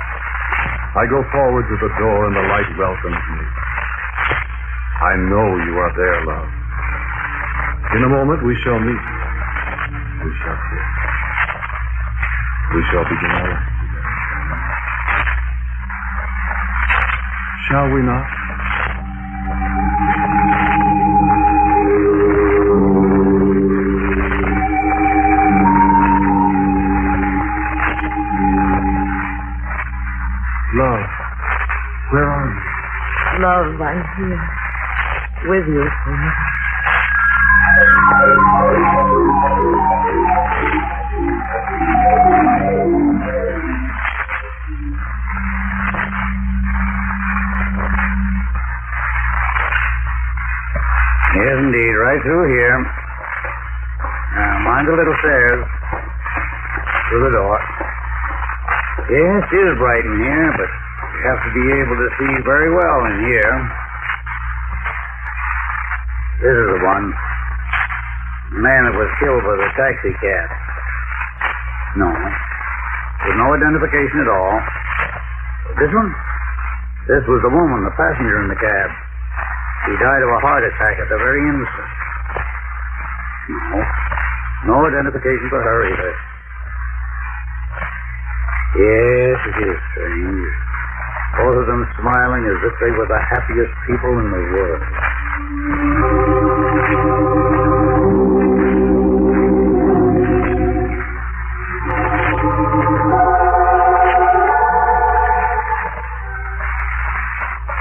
I 1.01 1.07
go 1.09 1.23
forward 1.33 1.65
to 1.71 1.77
the 1.81 1.93
door 1.97 2.19
and 2.29 2.35
the 2.37 2.45
light 2.53 2.71
welcomes 2.77 3.25
me. 3.33 3.45
I 5.01 5.15
know 5.31 5.49
you 5.65 5.75
are 5.81 5.93
there, 5.97 6.19
love. 6.29 6.51
In 7.97 8.03
a 8.05 8.11
moment 8.11 8.45
we 8.45 8.55
shall 8.61 8.79
meet. 8.79 9.05
We 10.25 10.31
shall 10.45 10.59
kiss. 10.59 10.89
We 12.75 12.81
shall 12.91 13.05
begin 13.07 13.31
our 13.31 13.49
life 13.55 13.69
together. 13.81 14.03
Shall 17.71 17.89
we 17.95 18.03
not? 18.03 18.44
Love, 33.65 33.81
I'm 33.81 34.05
here. 34.21 34.45
With 35.49 35.65
you. 35.65 35.85
Yes, 51.35 51.57
indeed, 51.57 51.95
right 51.97 52.21
through 52.21 52.45
here. 52.53 52.85
Now, 54.37 54.59
mind 54.61 54.89
the 54.89 54.93
little 54.93 55.17
stairs. 55.21 55.65
Through 57.09 57.25
the 57.25 57.33
door. 57.33 57.59
Yes, 59.09 59.49
it 59.53 59.57
is 59.57 59.79
bright 59.79 60.05
in 60.05 60.21
here, 60.21 60.53
but 60.59 60.84
have 61.25 61.41
to 61.41 61.53
be 61.57 61.65
able 61.81 61.97
to 61.97 62.09
see 62.21 62.33
very 62.45 62.69
well 62.69 63.01
in 63.09 63.17
here. 63.25 63.55
This 66.45 66.53
is 66.53 66.69
the 66.77 66.81
one. 66.85 67.07
The 68.53 68.61
man 68.61 68.81
that 68.85 68.95
was 68.95 69.09
killed 69.17 69.41
by 69.41 69.57
the 69.57 69.71
taxi 69.73 70.13
cab. 70.21 70.49
No. 71.97 72.11
There's 72.13 73.41
no 73.41 73.57
identification 73.57 74.21
at 74.21 74.29
all. 74.29 74.57
This 75.81 75.93
one? 75.97 76.13
This 77.09 77.25
was 77.25 77.41
the 77.41 77.53
woman, 77.53 77.89
the 77.89 77.97
passenger 77.97 78.45
in 78.45 78.53
the 78.53 78.61
cab. 78.61 78.89
She 79.89 79.93
died 79.97 80.23
of 80.25 80.31
a 80.33 80.41
heart 80.45 80.65
attack 80.65 81.01
at 81.01 81.09
the 81.09 81.17
very 81.17 81.41
instant. 81.41 81.91
No. 83.49 83.81
No 84.65 84.77
identification 84.89 85.49
for 85.49 85.61
her 85.61 85.79
either. 85.89 86.13
Yes, 88.77 89.39
it 89.49 89.57
is 89.73 89.79
strange. 89.93 90.74
Both 91.37 91.57
of 91.59 91.67
them 91.67 91.83
smiling 92.01 92.45
as 92.47 92.59
if 92.63 92.75
they 92.81 92.91
were 92.95 93.07
the 93.07 93.19
happiest 93.19 93.75
people 93.87 94.19
in 94.23 94.31
the 94.31 94.43
world. 94.55 94.83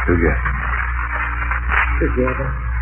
Together. 0.07 0.41
Together. 2.01 2.72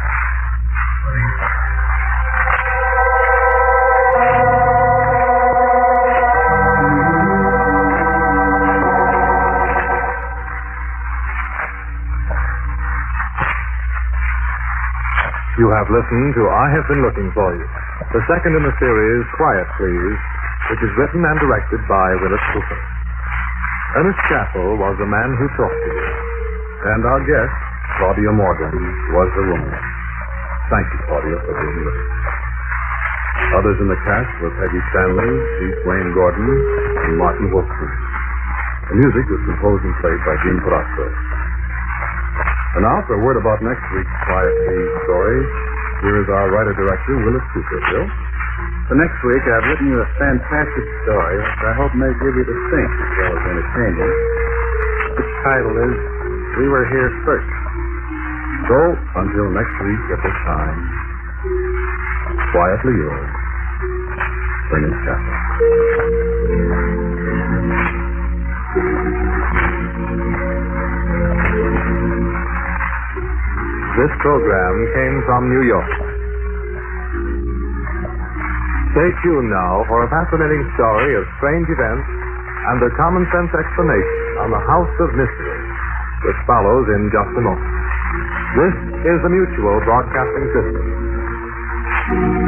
You 15.59 15.67
have 15.67 15.91
listened 15.91 16.31
to 16.39 16.43
I 16.47 16.71
Have 16.71 16.87
Been 16.87 17.03
Looking 17.03 17.27
for 17.35 17.51
You, 17.51 17.67
the 18.15 18.23
second 18.23 18.55
in 18.55 18.63
the 18.63 18.71
series, 18.79 19.23
Quiet 19.35 19.67
Please, 19.75 20.19
which 20.71 20.79
is 20.79 20.91
written 20.95 21.27
and 21.27 21.37
directed 21.43 21.83
by 21.91 22.07
Willis 22.23 22.45
Cooper. 22.55 22.79
Ernest 23.99 24.21
Chappell 24.31 24.79
was 24.79 24.95
the 24.95 25.11
man 25.11 25.35
who 25.35 25.51
talked 25.59 25.75
to 25.75 25.91
you, 25.91 26.07
and 26.95 27.03
our 27.03 27.21
guest, 27.27 27.55
Claudia 27.99 28.31
Morgan, 28.31 28.71
was 29.11 29.27
the 29.35 29.45
woman. 29.51 29.75
Thank 30.71 30.87
you, 30.87 30.99
Claudia, 31.11 31.37
for 31.43 31.51
being 31.51 31.83
with 31.83 31.99
us. 31.99 32.11
Others 33.59 33.77
in 33.83 33.87
the 33.91 33.99
cast 34.07 34.31
were 34.39 34.55
Peggy 34.55 34.79
Stanley, 34.95 35.31
Chief 35.59 35.75
Wayne 35.83 36.15
Gordon, 36.15 36.47
and 36.47 37.19
Martin 37.19 37.51
Wolfson. 37.51 37.91
The 38.87 38.95
music 39.03 39.27
was 39.27 39.43
composed 39.43 39.83
and 39.83 39.95
played 39.99 40.21
by 40.23 40.35
Gene 40.47 40.63
Palazzo. 40.63 41.30
And 42.71 42.87
now 42.87 43.03
for 43.03 43.19
a 43.19 43.21
word 43.21 43.35
about 43.35 43.59
next 43.59 43.83
week's 43.91 44.15
Quiet 44.31 44.55
Please 44.63 44.91
story, 45.03 45.43
here 46.07 46.23
is 46.23 46.27
our 46.31 46.47
writer-director, 46.55 47.19
Willis 47.27 47.43
Cooper. 47.51 47.83
Bill? 47.91 48.07
For 48.87 48.95
next 48.95 49.19
week, 49.27 49.43
I've 49.43 49.67
written 49.67 49.91
you 49.91 49.99
a 49.99 50.07
fantastic 50.15 50.85
story 51.03 51.35
which 51.35 51.63
I 51.67 51.73
hope 51.75 51.91
may 51.99 52.07
give 52.23 52.31
you 52.31 52.47
to 52.47 52.55
think 52.71 52.91
as 52.95 53.11
well 53.19 53.35
as 53.35 53.43
entertain 53.43 53.91
you. 53.99 54.07
Its 55.19 55.31
title 55.43 55.75
is 55.83 55.99
We 56.63 56.71
Were 56.71 56.87
Here 56.87 57.11
First. 57.27 57.51
So, 58.71 58.79
until 59.19 59.51
next 59.51 59.75
week 59.83 60.03
at 60.15 60.23
this 60.23 60.37
time, 60.47 60.79
quietly 62.55 62.95
yours, 63.03 63.31
Ernest 64.71 64.95
Chappell. 65.03 65.35
This 73.91 74.13
program 74.23 74.75
came 74.95 75.17
from 75.27 75.41
New 75.51 75.67
York. 75.67 75.91
Stay 78.95 79.09
tuned 79.19 79.51
now 79.51 79.83
for 79.91 80.07
a 80.07 80.09
fascinating 80.09 80.63
story 80.79 81.11
of 81.19 81.27
strange 81.43 81.67
events 81.67 82.07
and 82.71 82.79
a 82.87 82.91
common 82.95 83.27
sense 83.35 83.51
explanation 83.51 84.47
on 84.47 84.49
the 84.55 84.63
House 84.63 84.95
of 84.95 85.11
Mystery, 85.11 85.59
which 86.23 86.39
follows 86.47 86.87
in 86.87 87.11
just 87.11 87.35
a 87.35 87.43
moment. 87.43 87.71
This 88.55 88.75
is 89.11 89.17
the 89.27 89.31
Mutual 89.31 89.83
Broadcasting 89.83 90.47
System. 90.55 92.40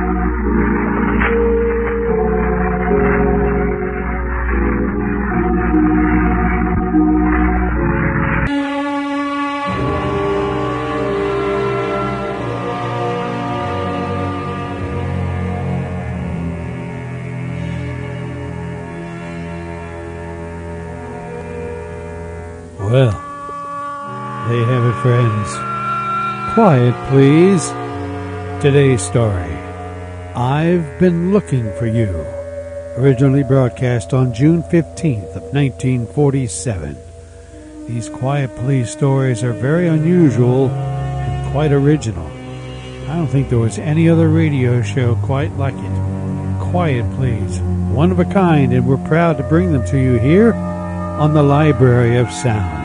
Friends. 25.03 25.51
Quiet, 26.53 26.95
please. 27.09 27.67
Today's 28.63 29.01
story. 29.01 29.51
I've 30.33 30.97
been 30.97 31.33
looking 31.33 31.65
for 31.73 31.87
you. 31.87 32.07
Originally 32.95 33.43
broadcast 33.43 34.13
on 34.13 34.33
June 34.33 34.63
15th 34.63 35.35
of 35.35 35.43
1947. 35.51 36.95
These 37.85 38.07
Quiet 38.07 38.55
Please 38.55 38.89
stories 38.89 39.43
are 39.43 39.51
very 39.51 39.89
unusual 39.89 40.69
and 40.69 41.51
quite 41.51 41.73
original. 41.73 42.27
I 43.09 43.17
don't 43.17 43.27
think 43.27 43.49
there 43.49 43.59
was 43.59 43.79
any 43.79 44.07
other 44.07 44.29
radio 44.29 44.81
show 44.81 45.15
quite 45.17 45.51
like 45.57 45.75
it. 45.75 46.61
Quiet 46.71 47.05
Please. 47.17 47.59
One 47.91 48.09
of 48.09 48.19
a 48.19 48.25
kind, 48.25 48.71
and 48.71 48.87
we're 48.87 49.05
proud 49.09 49.35
to 49.35 49.43
bring 49.43 49.73
them 49.73 49.85
to 49.87 49.97
you 49.97 50.17
here 50.17 50.53
on 50.53 51.33
the 51.33 51.43
Library 51.43 52.15
of 52.15 52.31
Sound. 52.31 52.82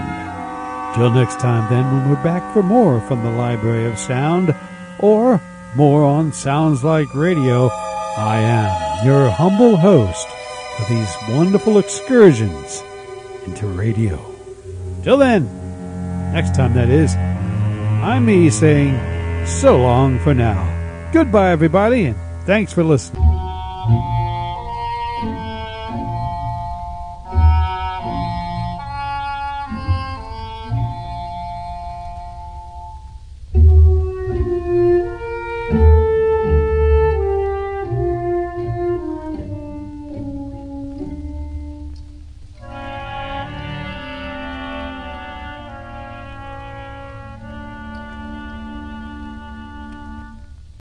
Till 0.99 1.11
next 1.11 1.39
time, 1.39 1.71
then, 1.71 1.85
when 1.93 2.11
we're 2.11 2.25
back 2.25 2.53
for 2.53 2.61
more 2.61 3.01
from 3.03 3.23
the 3.23 3.31
Library 3.31 3.87
of 3.87 4.01
Sound 4.01 4.53
or 4.99 5.41
more 5.77 6.03
on 6.03 6.33
Sounds 6.33 6.83
Like 6.83 7.15
Radio, 7.15 7.69
I 8.17 8.41
am 8.41 9.07
your 9.07 9.31
humble 9.31 9.77
host 9.77 10.27
for 10.77 10.93
these 10.93 11.17
wonderful 11.29 11.79
excursions 11.79 12.83
into 13.47 13.69
radio. 13.69 14.19
Till 15.05 15.19
then, 15.19 15.45
next 16.33 16.57
time 16.57 16.75
that 16.75 16.89
is, 16.89 17.15
I'm 17.15 18.27
me 18.27 18.51
saying 18.51 19.47
so 19.47 19.81
long 19.81 20.19
for 20.19 20.35
now. 20.35 20.67
Goodbye, 21.13 21.53
everybody, 21.53 22.07
and 22.07 22.17
thanks 22.45 22.73
for 22.73 22.83
listening. 22.83 23.23